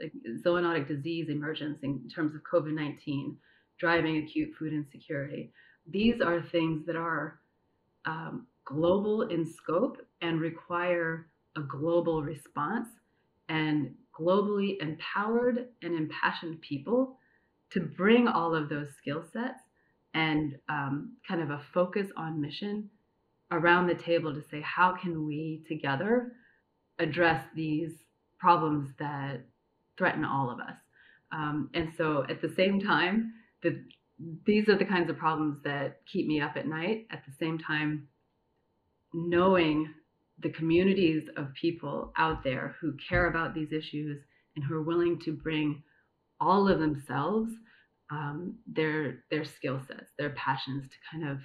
zoonotic 0.45 0.89
disease 0.89 1.29
emergence 1.29 1.79
in 1.83 2.09
terms 2.09 2.35
of 2.35 2.43
COVID 2.43 2.75
19 2.75 3.37
driving 3.79 4.19
acute 4.19 4.55
food 4.59 4.73
insecurity. 4.73 5.53
These 5.89 6.21
are 6.21 6.41
things 6.41 6.87
that 6.87 6.97
are 6.97 7.41
um, 8.05 8.47
global 8.65 9.23
in 9.23 9.45
scope 9.45 9.99
and 10.21 10.41
require 10.41 11.29
a 11.57 11.61
global 11.63 12.23
response 12.23 12.89
and 13.49 13.95
globally 14.19 14.81
empowered 14.81 15.69
and 15.83 15.95
impassioned 15.95 16.61
people 16.61 17.17
to 17.71 17.81
bring 17.81 18.29
all 18.29 18.55
of 18.55 18.69
those 18.69 18.89
skill 18.99 19.25
sets 19.33 19.61
and 20.15 20.59
um, 20.69 21.17
kind 21.27 21.41
of 21.41 21.51
a 21.51 21.63
focus 21.73 22.09
on 22.17 22.41
mission 22.41 22.91
around 23.51 23.87
the 23.87 23.95
table 23.95 24.35
to 24.35 24.43
say, 24.51 24.61
how 24.61 24.93
can 24.93 25.27
we 25.27 25.63
together 25.67 26.33
address 26.99 27.45
these 27.55 27.93
problems 28.39 28.91
that 28.99 29.41
threaten 29.97 30.25
all 30.25 30.51
of 30.51 30.61
us? 30.61 30.77
Um, 31.33 31.71
and 31.75 31.91
so 31.97 32.27
at 32.29 32.43
the 32.43 32.53
same 32.55 32.81
time, 32.81 33.33
the, 33.63 33.83
these 34.45 34.69
are 34.69 34.77
the 34.77 34.85
kinds 34.85 35.09
of 35.09 35.17
problems 35.17 35.59
that 35.65 36.01
keep 36.11 36.27
me 36.27 36.41
up 36.41 36.57
at 36.57 36.67
night. 36.67 37.07
At 37.11 37.25
the 37.27 37.33
same 37.39 37.59
time, 37.59 38.09
knowing 39.15 39.89
the 40.43 40.51
communities 40.51 41.29
of 41.37 41.53
people 41.55 42.13
out 42.17 42.43
there 42.43 42.77
who 42.81 42.95
care 43.09 43.27
about 43.27 43.55
these 43.55 43.73
issues 43.73 44.21
and 44.57 44.65
who 44.65 44.75
are 44.75 44.83
willing 44.83 45.19
to 45.21 45.33
bring 45.33 45.83
all 46.41 46.69
of 46.69 46.81
themselves, 46.81 47.53
um, 48.11 48.57
their 48.67 49.25
their 49.31 49.45
skill 49.45 49.81
sets, 49.87 50.11
their 50.19 50.31
passions 50.31 50.85
to 50.91 50.97
kind 51.11 51.29
of 51.29 51.39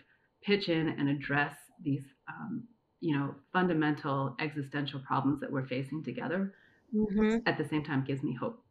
pitch 0.44 0.70
in 0.70 0.90
and 0.90 1.10
address 1.10 1.56
these 1.84 2.04
um, 2.28 2.64
you 3.00 3.18
know 3.18 3.36
fundamental 3.54 4.36
existential 4.40 5.00
problems 5.02 5.40
that 5.40 5.52
we're 5.52 5.68
facing 5.68 6.04
together. 6.04 6.54
Mm-hmm. 6.94 7.40
At 7.46 7.58
the 7.58 7.68
same 7.68 7.84
time, 7.84 8.04
gives 8.06 8.24
me 8.24 8.34
hope. 8.34 8.62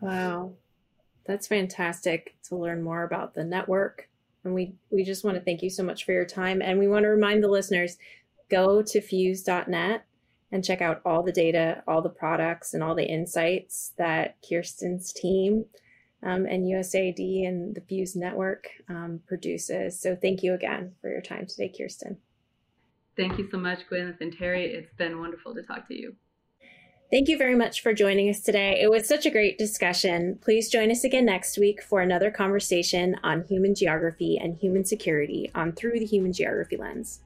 Wow, 0.00 0.52
that's 1.26 1.46
fantastic 1.46 2.36
to 2.48 2.56
learn 2.56 2.82
more 2.82 3.04
about 3.04 3.34
the 3.34 3.44
network. 3.44 4.08
And 4.44 4.54
we 4.54 4.74
we 4.90 5.04
just 5.04 5.24
want 5.24 5.36
to 5.36 5.42
thank 5.42 5.62
you 5.62 5.70
so 5.70 5.82
much 5.82 6.04
for 6.04 6.12
your 6.12 6.24
time. 6.24 6.62
And 6.62 6.78
we 6.78 6.88
want 6.88 7.04
to 7.04 7.08
remind 7.08 7.42
the 7.42 7.48
listeners, 7.48 7.98
go 8.50 8.82
to 8.82 9.00
fews.net 9.00 10.04
and 10.52 10.64
check 10.64 10.82
out 10.82 11.00
all 11.04 11.22
the 11.22 11.32
data, 11.32 11.82
all 11.86 12.02
the 12.02 12.08
products, 12.08 12.74
and 12.74 12.82
all 12.82 12.94
the 12.94 13.04
insights 13.04 13.92
that 13.96 14.36
Kiersten's 14.42 15.12
team 15.12 15.64
um, 16.22 16.44
and 16.46 16.66
USAID 16.66 17.46
and 17.46 17.74
the 17.74 17.80
FEWS 17.80 18.16
Network 18.16 18.68
um, 18.88 19.20
produces. 19.26 20.00
So 20.00 20.16
thank 20.16 20.42
you 20.42 20.54
again 20.54 20.92
for 21.00 21.10
your 21.10 21.22
time 21.22 21.46
today, 21.46 21.72
Kiersten. 21.72 22.16
Thank 23.16 23.38
you 23.38 23.48
so 23.50 23.58
much, 23.58 23.80
Gwyneth 23.90 24.20
and 24.20 24.36
Terri. 24.36 24.64
It's 24.64 24.92
been 24.94 25.20
wonderful 25.20 25.54
to 25.54 25.62
talk 25.62 25.88
to 25.88 25.94
you. 25.94 26.16
Thank 27.10 27.28
you 27.28 27.36
very 27.36 27.56
much 27.56 27.82
for 27.82 27.92
joining 27.92 28.30
us 28.30 28.40
today. 28.40 28.78
It 28.80 28.88
was 28.88 29.08
such 29.08 29.26
a 29.26 29.30
great 29.30 29.58
discussion. 29.58 30.38
Please 30.40 30.70
join 30.70 30.92
us 30.92 31.02
again 31.02 31.24
next 31.24 31.58
week 31.58 31.82
for 31.82 32.00
another 32.00 32.30
conversation 32.30 33.16
on 33.24 33.44
human 33.48 33.74
geography 33.74 34.38
and 34.38 34.56
human 34.56 34.84
security 34.84 35.50
on 35.54 35.72
Through 35.72 35.98
the 35.98 36.06
Human 36.06 36.32
Geography 36.32 36.76
Lens. 36.76 37.20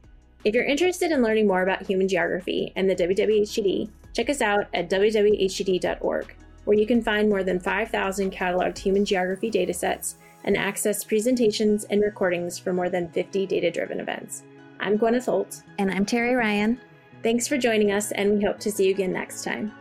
If 0.44 0.54
you're 0.54 0.64
interested 0.64 1.11
in 1.11 1.22
learning 1.22 1.46
more 1.46 1.62
about 1.62 1.87
human 1.87 2.07
geography 2.07 2.72
and 2.76 2.88
the 2.88 2.94
WWHGD, 2.94 3.90
check 4.12 4.28
us 4.28 4.40
out 4.40 4.66
at 4.74 4.90
wwhgd.org 4.90 6.35
where 6.64 6.78
you 6.78 6.87
can 6.87 7.02
find 7.02 7.28
more 7.28 7.44
than 7.44 7.61
5,000 7.61 8.33
cataloged 8.33 8.78
human 8.78 9.04
geography 9.04 9.50
datasets 9.50 10.14
and 10.44 10.57
access 10.57 11.04
presentations 11.04 11.85
and 11.85 12.02
recordings 12.02 12.59
for 12.59 12.72
more 12.72 12.88
than 12.88 13.09
50 13.11 13.46
data 13.46 13.70
driven 13.70 14.00
events. 14.00 14.42
I'm 14.80 14.98
Gwyneth 14.98 15.26
Holt. 15.26 15.62
And 15.78 15.90
I'm 15.90 16.04
Terri 16.04 16.37
Ryan. 16.37 16.80
Thanks 17.22 17.48
for 17.48 17.57
joining 17.57 17.92
us, 17.92 18.12
and 18.12 18.35
we 18.38 18.44
hope 18.44 18.59
to 18.61 18.70
see 18.70 18.87
you 18.87 18.90
again 18.90 19.12
next 19.12 19.44
time. 19.44 19.72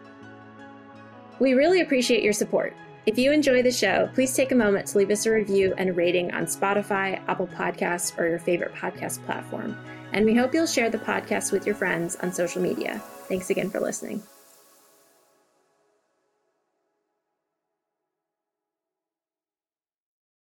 We 1.40 1.54
really 1.54 1.82
appreciate 1.82 2.24
your 2.24 2.34
support. 2.34 2.74
If 3.06 3.18
you 3.18 3.34
enjoy 3.34 3.64
the 3.64 3.72
show, 3.72 4.10
please 4.14 4.34
take 4.34 4.54
a 4.54 4.56
moment 4.56 4.88
to 4.88 4.98
leave 4.98 5.12
us 5.12 5.26
a 5.26 5.32
review 5.32 5.74
and 5.78 5.90
a 5.90 5.94
rating 5.94 6.34
on 6.34 6.46
Spotify, 6.46 7.22
Apple 7.28 7.48
Podcasts, 7.48 8.18
or 8.18 8.28
your 8.30 8.40
favorite 8.40 8.74
podcast 8.74 9.24
platform. 9.26 9.78
And 10.14 10.26
we 10.26 10.36
hope 10.36 10.54
you'll 10.54 10.68
share 10.68 10.90
the 10.90 11.00
podcast 11.00 11.52
with 11.52 11.66
your 11.66 11.76
friends 11.76 12.16
on 12.18 12.32
social 12.32 12.62
media. 12.62 13.02
Thanks 13.28 13.50
again 13.50 13.70
for 13.72 13.80
listening. 13.80 14.24